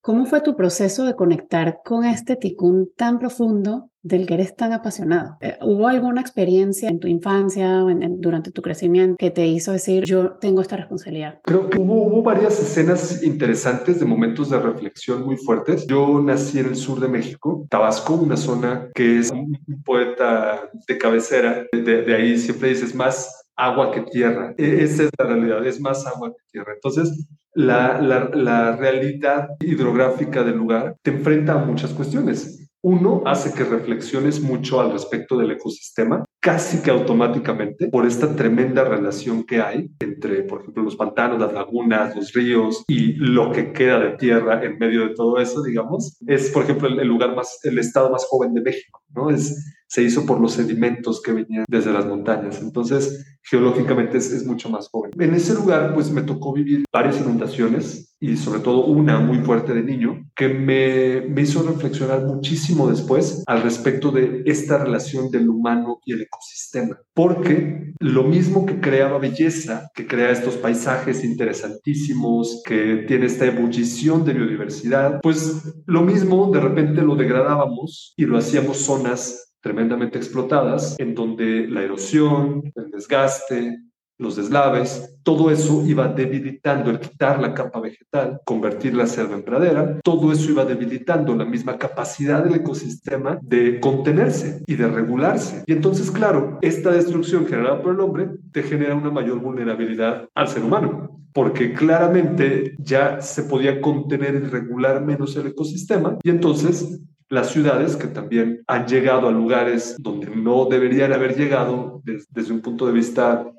¿cómo 0.00 0.26
fue 0.26 0.40
tu 0.40 0.56
proceso 0.56 1.04
de 1.04 1.14
conectar 1.14 1.80
con 1.84 2.04
este 2.04 2.36
ticún 2.36 2.90
tan 2.96 3.18
profundo 3.18 3.90
del 4.08 4.26
que 4.26 4.34
eres 4.34 4.56
tan 4.56 4.72
apasionado. 4.72 5.36
Eh, 5.40 5.56
¿Hubo 5.60 5.86
alguna 5.86 6.20
experiencia 6.20 6.88
en 6.88 6.98
tu 6.98 7.06
infancia 7.06 7.84
o 7.84 7.90
durante 8.18 8.50
tu 8.50 8.62
crecimiento 8.62 9.16
que 9.18 9.30
te 9.30 9.46
hizo 9.46 9.72
decir, 9.72 10.04
yo 10.04 10.32
tengo 10.32 10.62
esta 10.62 10.76
responsabilidad? 10.76 11.40
Creo 11.44 11.68
que 11.68 11.78
hubo, 11.78 12.06
hubo, 12.06 12.22
varias 12.22 12.60
escenas 12.60 13.22
interesantes 13.22 14.00
de 14.00 14.06
momentos 14.06 14.50
de 14.50 14.58
reflexión 14.58 15.24
muy 15.24 15.36
fuertes. 15.36 15.86
Yo 15.86 16.20
nací 16.20 16.58
en 16.58 16.66
el 16.66 16.76
sur 16.76 17.00
de 17.00 17.08
México, 17.08 17.66
Tabasco, 17.70 18.14
una 18.14 18.36
zona 18.36 18.88
que 18.94 19.18
es 19.18 19.30
un 19.30 19.58
poeta 19.84 20.70
de 20.86 20.98
cabecera. 20.98 21.64
De, 21.72 22.02
de 22.02 22.14
ahí 22.14 22.38
siempre 22.38 22.70
dices 22.70 22.94
más 22.94 23.44
agua 23.56 23.90
que 23.92 24.02
tierra. 24.02 24.54
E, 24.56 24.84
esa 24.84 25.04
es 25.04 25.10
la 25.18 25.26
realidad, 25.26 25.66
es 25.66 25.80
más 25.80 26.06
agua 26.06 26.30
que 26.30 26.42
tierra. 26.50 26.72
Entonces, 26.74 27.26
la, 27.54 28.00
la, 28.00 28.30
la 28.32 28.76
realidad 28.76 29.48
hidrográfica 29.60 30.44
del 30.44 30.56
lugar 30.56 30.96
te 31.02 31.10
enfrenta 31.10 31.54
a 31.54 31.64
muchas 31.64 31.92
cuestiones 31.92 32.67
uno 32.82 33.22
hace 33.26 33.52
que 33.52 33.64
reflexiones 33.64 34.40
mucho 34.40 34.80
al 34.80 34.92
respecto 34.92 35.36
del 35.36 35.50
ecosistema, 35.50 36.24
casi 36.40 36.80
que 36.80 36.90
automáticamente, 36.90 37.88
por 37.88 38.06
esta 38.06 38.34
tremenda 38.34 38.84
relación 38.84 39.44
que 39.44 39.60
hay 39.60 39.90
entre, 39.98 40.42
por 40.42 40.60
ejemplo, 40.60 40.84
los 40.84 40.96
pantanos, 40.96 41.40
las 41.40 41.52
lagunas, 41.52 42.14
los 42.14 42.32
ríos 42.32 42.84
y 42.88 43.14
lo 43.14 43.50
que 43.50 43.72
queda 43.72 43.98
de 43.98 44.16
tierra 44.16 44.64
en 44.64 44.78
medio 44.78 45.08
de 45.08 45.14
todo 45.14 45.38
eso, 45.38 45.62
digamos. 45.62 46.16
Es, 46.26 46.50
por 46.50 46.64
ejemplo, 46.64 46.88
el, 46.88 47.08
lugar 47.08 47.34
más, 47.34 47.58
el 47.64 47.78
estado 47.78 48.10
más 48.10 48.24
joven 48.26 48.54
de 48.54 48.60
México, 48.60 49.02
¿no? 49.14 49.30
Es, 49.30 49.77
se 49.88 50.02
hizo 50.02 50.26
por 50.26 50.40
los 50.40 50.52
sedimentos 50.52 51.22
que 51.22 51.32
venían 51.32 51.64
desde 51.68 51.92
las 51.92 52.06
montañas. 52.06 52.60
Entonces, 52.60 53.38
geológicamente 53.42 54.18
es, 54.18 54.46
mucho 54.46 54.68
más 54.68 54.88
joven. 54.88 55.10
En 55.18 55.34
ese 55.34 55.54
lugar, 55.54 55.94
pues 55.94 56.10
me 56.10 56.22
tocó 56.22 56.52
vivir 56.52 56.84
varias 56.92 57.20
inundaciones 57.20 58.14
y 58.20 58.36
sobre 58.36 58.60
todo 58.60 58.84
una 58.86 59.20
muy 59.20 59.38
fuerte 59.38 59.72
de 59.72 59.82
niño 59.82 60.24
que 60.34 60.48
me, 60.48 61.22
me 61.28 61.42
hizo 61.42 61.62
reflexionar 61.62 62.24
muchísimo 62.24 62.88
después 62.88 63.44
al 63.46 63.62
respecto 63.62 64.10
de 64.10 64.42
esta 64.46 64.78
relación 64.78 65.30
del 65.30 65.48
humano 65.48 66.00
y 66.04 66.12
el 66.12 66.22
ecosistema. 66.22 66.98
Porque 67.14 67.94
lo 68.00 68.24
mismo 68.24 68.66
que 68.66 68.80
creaba 68.80 69.18
belleza, 69.18 69.90
que 69.94 70.06
crea 70.06 70.30
estos 70.30 70.56
paisajes 70.56 71.24
interesantísimos, 71.24 72.62
que 72.64 73.04
tiene 73.06 73.26
esta 73.26 73.46
ebullición 73.46 74.24
de 74.24 74.34
biodiversidad, 74.34 75.20
pues 75.22 75.62
lo 75.86 76.02
mismo 76.02 76.50
de 76.52 76.60
repente 76.60 77.02
lo 77.02 77.16
degradábamos 77.16 78.12
y 78.16 78.24
lo 78.24 78.36
hacíamos 78.36 78.78
zonas 78.78 79.47
tremendamente 79.60 80.18
explotadas, 80.18 80.96
en 80.98 81.14
donde 81.14 81.66
la 81.68 81.82
erosión, 81.82 82.62
el 82.74 82.90
desgaste, 82.90 83.78
los 84.18 84.34
deslaves, 84.34 85.16
todo 85.22 85.50
eso 85.50 85.84
iba 85.86 86.08
debilitando 86.08 86.90
el 86.90 86.98
quitar 86.98 87.40
la 87.40 87.54
capa 87.54 87.80
vegetal, 87.80 88.40
convertir 88.44 88.94
la 88.94 89.06
selva 89.06 89.34
en 89.36 89.44
pradera, 89.44 90.00
todo 90.02 90.32
eso 90.32 90.50
iba 90.50 90.64
debilitando 90.64 91.36
la 91.36 91.44
misma 91.44 91.78
capacidad 91.78 92.42
del 92.42 92.56
ecosistema 92.56 93.38
de 93.40 93.78
contenerse 93.78 94.62
y 94.66 94.74
de 94.74 94.88
regularse. 94.88 95.62
Y 95.66 95.72
entonces, 95.72 96.10
claro, 96.10 96.58
esta 96.62 96.90
destrucción 96.90 97.46
generada 97.46 97.80
por 97.80 97.94
el 97.94 98.00
hombre 98.00 98.28
te 98.52 98.64
genera 98.64 98.96
una 98.96 99.10
mayor 99.10 99.38
vulnerabilidad 99.38 100.28
al 100.34 100.48
ser 100.48 100.64
humano, 100.64 101.20
porque 101.32 101.72
claramente 101.72 102.74
ya 102.78 103.20
se 103.20 103.44
podía 103.44 103.80
contener 103.80 104.34
y 104.34 104.38
regular 104.38 105.04
menos 105.04 105.36
el 105.36 105.46
ecosistema 105.46 106.18
y 106.24 106.30
entonces 106.30 107.00
las 107.28 107.50
ciudades 107.50 107.96
que 107.96 108.06
también 108.06 108.62
han 108.66 108.86
llegado 108.86 109.28
a 109.28 109.32
lugares 109.32 109.96
donde 109.98 110.34
no 110.34 110.66
deberían 110.66 111.12
haber 111.12 111.36
llegado 111.36 112.00
desde, 112.04 112.26
desde 112.30 112.52
un 112.52 112.60
punto 112.60 112.86
de 112.86 112.92
vista 112.92 113.50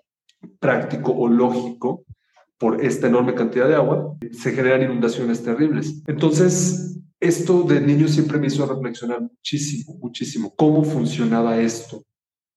práctico 0.59 1.11
o 1.11 1.27
lógico 1.27 2.05
por 2.57 2.83
esta 2.83 3.07
enorme 3.07 3.35
cantidad 3.35 3.67
de 3.67 3.75
agua, 3.75 4.17
se 4.31 4.51
generan 4.51 4.83
inundaciones 4.83 5.41
terribles. 5.43 6.03
Entonces, 6.07 6.99
esto 7.19 7.63
de 7.63 7.79
niño 7.81 8.07
siempre 8.07 8.37
me 8.37 8.47
hizo 8.47 8.65
reflexionar 8.65 9.21
muchísimo, 9.21 9.97
muchísimo, 9.99 10.53
cómo 10.55 10.83
funcionaba 10.83 11.59
esto, 11.59 12.03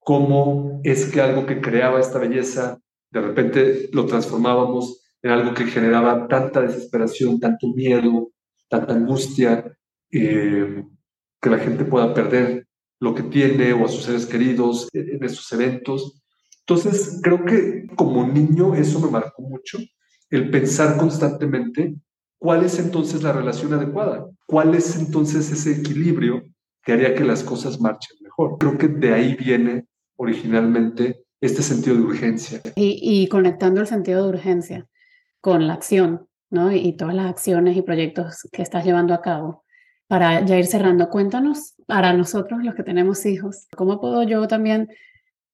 cómo 0.00 0.80
es 0.82 1.06
que 1.06 1.20
algo 1.20 1.46
que 1.46 1.60
creaba 1.60 2.00
esta 2.00 2.18
belleza, 2.18 2.78
de 3.10 3.20
repente 3.20 3.88
lo 3.92 4.06
transformábamos 4.06 5.02
en 5.22 5.30
algo 5.30 5.54
que 5.54 5.64
generaba 5.66 6.26
tanta 6.26 6.62
desesperación, 6.62 7.38
tanto 7.38 7.68
miedo, 7.68 8.30
tanta 8.68 8.94
angustia, 8.94 9.76
eh, 10.10 10.84
que 11.42 11.50
la 11.50 11.58
gente 11.58 11.84
pueda 11.84 12.14
perder 12.14 12.66
lo 13.00 13.14
que 13.14 13.24
tiene 13.24 13.72
o 13.72 13.84
a 13.84 13.88
sus 13.88 14.04
seres 14.04 14.26
queridos 14.26 14.88
en 14.92 15.22
estos 15.24 15.52
eventos. 15.52 16.22
Entonces, 16.60 17.20
creo 17.20 17.44
que 17.44 17.86
como 17.96 18.26
niño 18.26 18.76
eso 18.76 19.00
me 19.00 19.10
marcó 19.10 19.42
mucho, 19.42 19.78
el 20.30 20.50
pensar 20.50 20.96
constantemente 20.96 21.96
cuál 22.38 22.64
es 22.64 22.78
entonces 22.78 23.22
la 23.22 23.32
relación 23.32 23.74
adecuada, 23.74 24.26
cuál 24.46 24.74
es 24.76 24.96
entonces 24.96 25.50
ese 25.50 25.72
equilibrio 25.72 26.44
que 26.84 26.92
haría 26.92 27.14
que 27.14 27.24
las 27.24 27.42
cosas 27.42 27.80
marchen 27.80 28.16
mejor. 28.22 28.56
Creo 28.58 28.78
que 28.78 28.88
de 28.88 29.12
ahí 29.12 29.34
viene 29.34 29.86
originalmente 30.16 31.24
este 31.40 31.62
sentido 31.62 31.96
de 31.96 32.02
urgencia. 32.02 32.60
Y, 32.76 33.26
conectando 33.28 33.80
el 33.80 33.88
sentido 33.88 34.22
de 34.22 34.28
urgencia 34.28 34.88
con 35.40 35.66
la 35.66 35.74
acción, 35.74 36.28
¿no? 36.50 36.72
Y 36.72 36.96
todas 36.96 37.14
las 37.14 37.26
acciones 37.26 37.76
y 37.76 37.82
proyectos 37.82 38.48
que 38.52 38.62
estás 38.62 38.84
llevando 38.84 39.12
a 39.12 39.22
cabo. 39.22 39.61
Para 40.12 40.44
ya 40.44 40.58
ir 40.58 40.66
cerrando, 40.66 41.08
cuéntanos 41.08 41.72
para 41.86 42.12
nosotros 42.12 42.62
los 42.62 42.74
que 42.74 42.82
tenemos 42.82 43.24
hijos, 43.24 43.66
¿cómo 43.74 43.98
puedo 43.98 44.22
yo 44.24 44.46
también 44.46 44.90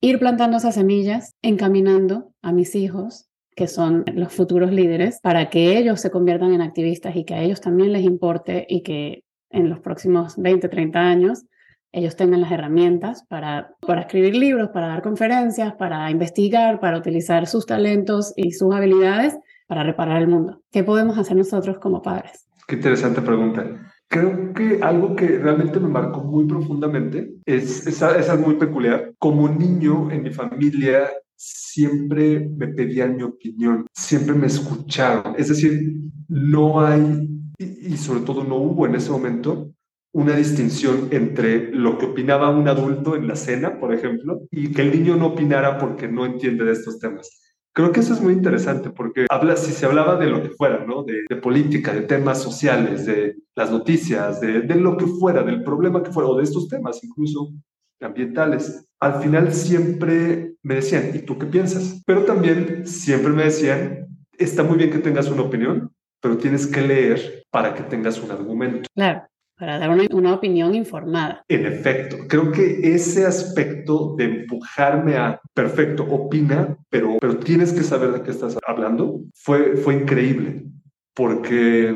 ir 0.01 0.19
plantando 0.19 0.57
esas 0.57 0.75
semillas, 0.75 1.37
encaminando 1.43 2.33
a 2.43 2.51
mis 2.51 2.75
hijos, 2.75 3.29
que 3.55 3.69
son 3.69 4.05
los 4.15 4.33
futuros 4.33 4.73
líderes, 4.73 5.21
para 5.23 5.49
que 5.49 5.79
ellos 5.79 6.01
se 6.01 6.11
conviertan 6.11 6.55
en 6.55 6.61
activistas 6.61 7.15
y 7.15 7.23
que 7.23 7.35
a 7.35 7.43
ellos 7.43 7.61
también 7.61 7.93
les 7.93 8.03
importe 8.03 8.67
y 8.69 8.83
que 8.83 9.23
en 9.51 9.69
los 9.69 9.79
próximos 9.79 10.35
20, 10.37 10.69
30 10.69 10.99
años 10.99 11.45
ellos 11.93 12.17
tengan 12.17 12.41
las 12.41 12.51
herramientas 12.51 13.25
para, 13.29 13.77
para 13.87 14.01
escribir 14.01 14.35
libros, 14.35 14.71
para 14.71 14.89
dar 14.89 15.03
conferencias, 15.03 15.75
para 15.75 16.11
investigar, 16.11 16.81
para 16.81 16.99
utilizar 16.99 17.47
sus 17.47 17.65
talentos 17.65 18.33
y 18.35 18.51
sus 18.51 18.75
habilidades 18.75 19.39
para 19.69 19.85
reparar 19.85 20.21
el 20.21 20.27
mundo. 20.27 20.63
¿Qué 20.73 20.83
podemos 20.83 21.17
hacer 21.17 21.37
nosotros 21.37 21.79
como 21.79 22.03
padres? 22.03 22.49
Qué 22.67 22.75
interesante 22.75 23.23
pregunta. 23.23 23.95
Creo 24.09 24.55
que 24.55 24.81
algo 24.83 25.15
que 25.15 25.39
realmente 25.39 25.79
me 25.79 25.89
marcó 25.89 26.23
muy 26.23 26.47
profundamente 26.47 27.35
es, 27.45 27.87
esa 27.87 28.19
es 28.19 28.41
muy 28.41 28.55
peculiar. 28.55 29.15
Como 29.19 29.49
niño 29.49 30.11
en 30.11 30.23
mi 30.23 30.31
familia 30.31 31.11
siempre 31.37 32.49
me 32.57 32.69
pedían 32.69 33.17
mi 33.17 33.23
opinión, 33.23 33.87
siempre 33.93 34.35
me 34.35 34.47
escucharon. 34.47 35.35
Es 35.37 35.49
decir, 35.49 36.01
no 36.29 36.81
hay, 36.81 37.29
y, 37.59 37.95
y 37.95 37.97
sobre 37.97 38.21
todo 38.23 38.45
no 38.45 38.57
hubo 38.57 38.87
en 38.87 38.95
ese 38.95 39.11
momento, 39.11 39.73
una 40.13 40.35
distinción 40.35 41.09
entre 41.11 41.71
lo 41.71 41.99
que 41.99 42.07
opinaba 42.07 42.51
un 42.51 42.67
adulto 42.67 43.15
en 43.15 43.29
la 43.29 43.37
cena, 43.37 43.79
por 43.79 43.93
ejemplo, 43.93 44.41
y 44.51 44.73
que 44.73 44.83
el 44.83 44.91
niño 44.91 45.17
no 45.17 45.27
opinara 45.27 45.79
porque 45.79 46.09
no 46.09 46.25
entiende 46.25 46.65
de 46.65 46.73
estos 46.73 46.99
temas. 46.99 47.48
Creo 47.79 47.93
que 47.93 48.01
eso 48.01 48.13
es 48.13 48.21
muy 48.21 48.33
interesante 48.33 48.91
porque 48.91 49.27
habla, 49.31 49.55
si 49.55 49.71
se 49.71 49.87
hablaba 49.87 50.17
de 50.17 50.27
lo 50.27 50.43
que 50.43 50.49
fuera, 50.49 50.85
¿no? 50.85 51.05
De, 51.05 51.23
de 51.29 51.37
política, 51.37 51.95
de 51.95 52.01
temas 52.01 52.43
sociales, 52.43 53.07
de 53.07 53.37
las 53.55 53.71
noticias, 53.71 54.41
de, 54.41 54.63
de, 54.63 54.75
lo 54.75 54.97
que 54.97 55.07
fuera, 55.07 55.45
del 55.45 55.63
problema 55.63 56.03
que 56.03 56.11
fuera, 56.11 56.29
o 56.29 56.37
de 56.37 56.43
estos 56.43 56.67
temas 56.67 56.99
incluso 57.05 57.53
ambientales, 58.01 58.85
al 58.99 59.23
final 59.23 59.53
siempre 59.53 60.57
me 60.65 60.75
decían, 60.75 61.13
¿y 61.15 61.21
tú 61.21 61.39
qué 61.39 61.47
piensas? 61.47 62.03
Pero 62.05 62.25
también 62.25 62.85
siempre 62.85 63.33
me 63.33 63.45
decían, 63.45 64.09
está 64.37 64.65
muy 64.65 64.77
bien 64.77 64.91
que 64.91 64.99
tengas 64.99 65.31
una 65.31 65.43
opinión, 65.43 65.93
pero 66.21 66.37
tienes 66.37 66.67
que 66.67 66.81
leer 66.81 67.45
para 67.49 67.77
que 67.77 67.85
tengas 67.85 68.21
un 68.21 68.33
argumento. 68.33 68.89
Claro 68.93 69.23
para 69.59 69.79
dar 69.79 69.91
una, 69.91 70.35
opinión 70.35 70.75
informada. 70.75 71.45
En 71.49 71.67
efecto, 71.67 72.17
creo 72.29 72.53
que 72.53 72.95
ese 72.95 73.27
aspecto 73.27 74.15
de 74.17 74.25
empujarme 74.25 75.17
a, 75.17 75.41
perfecto, 75.53 76.05
opina, 76.05 76.77
pero, 76.89 77.17
pero 77.21 77.39
tienes 77.39 77.73
que 77.73 77.83
saber 77.83 78.13
de 78.13 78.23
qué 78.23 78.31
estás 78.31 78.57
hablando, 78.67 79.21
fue, 79.35 79.77
fue 79.77 79.95
increíble, 79.95 80.65
porque 81.13 81.89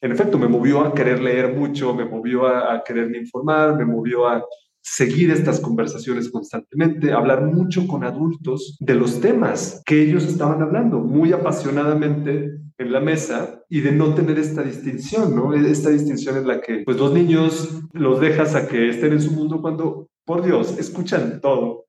en 0.00 0.12
efecto 0.12 0.38
me 0.38 0.46
movió 0.46 0.82
a 0.82 0.94
querer 0.94 1.20
leer 1.20 1.56
mucho, 1.56 1.92
me 1.92 2.04
movió 2.04 2.46
a, 2.46 2.74
a 2.74 2.84
quererme 2.84 3.18
informar, 3.18 3.76
me 3.76 3.84
movió 3.84 4.28
a 4.28 4.44
seguir 4.80 5.30
estas 5.32 5.58
conversaciones 5.58 6.30
constantemente, 6.30 7.12
hablar 7.12 7.44
mucho 7.44 7.86
con 7.88 8.04
adultos 8.04 8.76
de 8.78 8.94
los 8.94 9.20
temas 9.20 9.82
que 9.84 10.02
ellos 10.02 10.24
estaban 10.24 10.62
hablando, 10.62 10.98
muy 10.98 11.32
apasionadamente 11.32 12.60
en 12.78 12.92
la 12.92 13.00
mesa 13.00 13.62
y 13.68 13.80
de 13.80 13.92
no 13.92 14.14
tener 14.14 14.38
esta 14.38 14.62
distinción, 14.62 15.34
¿no? 15.34 15.52
Esta 15.52 15.90
distinción 15.90 16.36
en 16.36 16.46
la 16.46 16.60
que, 16.60 16.82
pues, 16.84 16.96
los 16.96 17.12
niños 17.12 17.82
los 17.92 18.20
dejas 18.20 18.54
a 18.54 18.68
que 18.68 18.88
estén 18.88 19.12
en 19.12 19.20
su 19.20 19.32
mundo 19.32 19.60
cuando, 19.60 20.08
por 20.24 20.44
Dios, 20.44 20.78
escuchan 20.78 21.40
todo. 21.40 21.86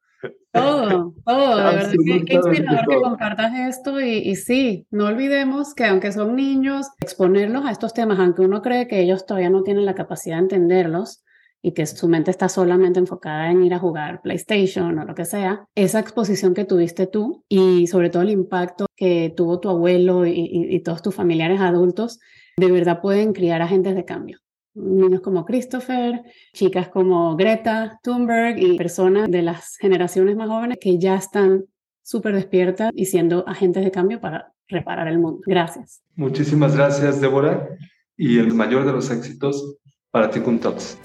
Todo, 0.52 1.14
todo, 1.24 1.58
de 1.58 1.64
verdad 1.64 1.92
que, 1.92 2.26
qué 2.26 2.34
inspirador 2.34 2.88
que 2.88 3.02
compartas 3.02 3.54
esto 3.56 4.02
y, 4.02 4.18
y, 4.18 4.36
sí, 4.36 4.88
no 4.90 5.06
olvidemos 5.06 5.76
que 5.76 5.86
aunque 5.86 6.12
son 6.12 6.36
niños, 6.36 6.88
exponerlos 7.00 7.66
a 7.66 7.72
estos 7.72 7.94
temas, 7.94 8.20
aunque 8.20 8.42
uno 8.42 8.62
cree 8.62 8.88
que 8.88 9.00
ellos 9.00 9.26
todavía 9.26 9.52
no 9.52 9.62
tienen 9.62 9.86
la 9.86 9.96
capacidad 9.96 10.38
de 10.38 10.42
entenderlos, 10.42 11.24
y 11.62 11.74
que 11.74 11.86
su 11.86 12.08
mente 12.08 12.32
está 12.32 12.50
solamente 12.50 13.00
enfocada 13.00 13.52
en 13.52 13.64
ir 13.64 13.74
a 13.74 13.80
jugar 13.80 14.22
PlayStation 14.22 14.98
o 14.98 15.06
lo 15.06 15.16
que 15.16 15.26
sea, 15.26 15.66
esa 15.76 16.00
exposición 16.00 16.54
que 16.54 16.66
tuviste 16.66 17.08
tú 17.08 17.44
y 17.50 17.88
sobre 17.88 18.10
todo 18.10 18.24
el 18.24 18.30
impacto 18.30 18.86
que 18.96 19.34
tuvo 19.36 19.60
tu 19.60 19.70
abuelo 19.70 20.26
y, 20.26 20.32
y, 20.32 20.76
y 20.76 20.80
todos 20.82 21.02
tus 21.02 21.16
familiares 21.16 21.60
adultos, 21.60 22.20
de 22.58 22.72
verdad 22.72 23.02
pueden 23.02 23.34
criar 23.34 23.62
agentes 23.62 23.96
de 23.96 24.06
cambio. 24.06 24.40
Niños 24.76 25.22
como 25.22 25.46
Christopher, 25.46 26.22
chicas 26.54 26.90
como 26.90 27.36
Greta 27.36 28.00
Thunberg 28.04 28.58
y 28.60 28.78
personas 28.78 29.30
de 29.30 29.42
las 29.42 29.76
generaciones 29.78 30.36
más 30.36 30.48
jóvenes 30.48 30.78
que 30.80 30.98
ya 30.98 31.16
están 31.16 31.66
súper 32.04 32.36
despiertas 32.36 32.92
y 32.96 33.06
siendo 33.06 33.48
agentes 33.48 33.84
de 33.84 33.92
cambio 33.92 34.22
para 34.22 34.54
reparar 34.68 35.08
el 35.08 35.20
mundo. 35.20 35.42
Gracias. 35.46 36.02
Muchísimas 36.16 36.76
gracias, 36.76 37.20
Débora, 37.20 37.70
y 38.16 38.38
el 38.38 38.54
mayor 38.54 38.86
de 38.86 38.94
los 38.94 39.12
éxitos 39.12 39.78
para 40.12 40.30
ti, 40.30 40.40
Talks. 40.40 40.98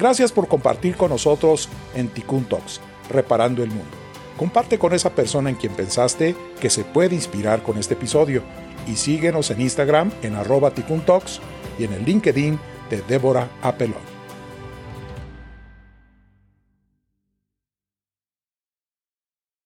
Gracias 0.00 0.32
por 0.32 0.48
compartir 0.48 0.96
con 0.96 1.10
nosotros 1.10 1.68
en 1.94 2.08
Tikkun 2.08 2.46
Reparando 3.10 3.62
el 3.62 3.68
Mundo. 3.68 3.84
Comparte 4.38 4.78
con 4.78 4.94
esa 4.94 5.10
persona 5.10 5.50
en 5.50 5.56
quien 5.56 5.74
pensaste 5.74 6.34
que 6.58 6.70
se 6.70 6.84
puede 6.84 7.14
inspirar 7.14 7.62
con 7.62 7.76
este 7.76 7.92
episodio 7.92 8.42
y 8.88 8.96
síguenos 8.96 9.50
en 9.50 9.60
Instagram 9.60 10.10
en 10.22 10.36
arroba 10.36 10.72
y 11.78 11.84
en 11.84 11.92
el 11.92 12.04
LinkedIn 12.06 12.58
de 12.88 13.02
Débora 13.02 13.50
Apelón. 13.60 14.09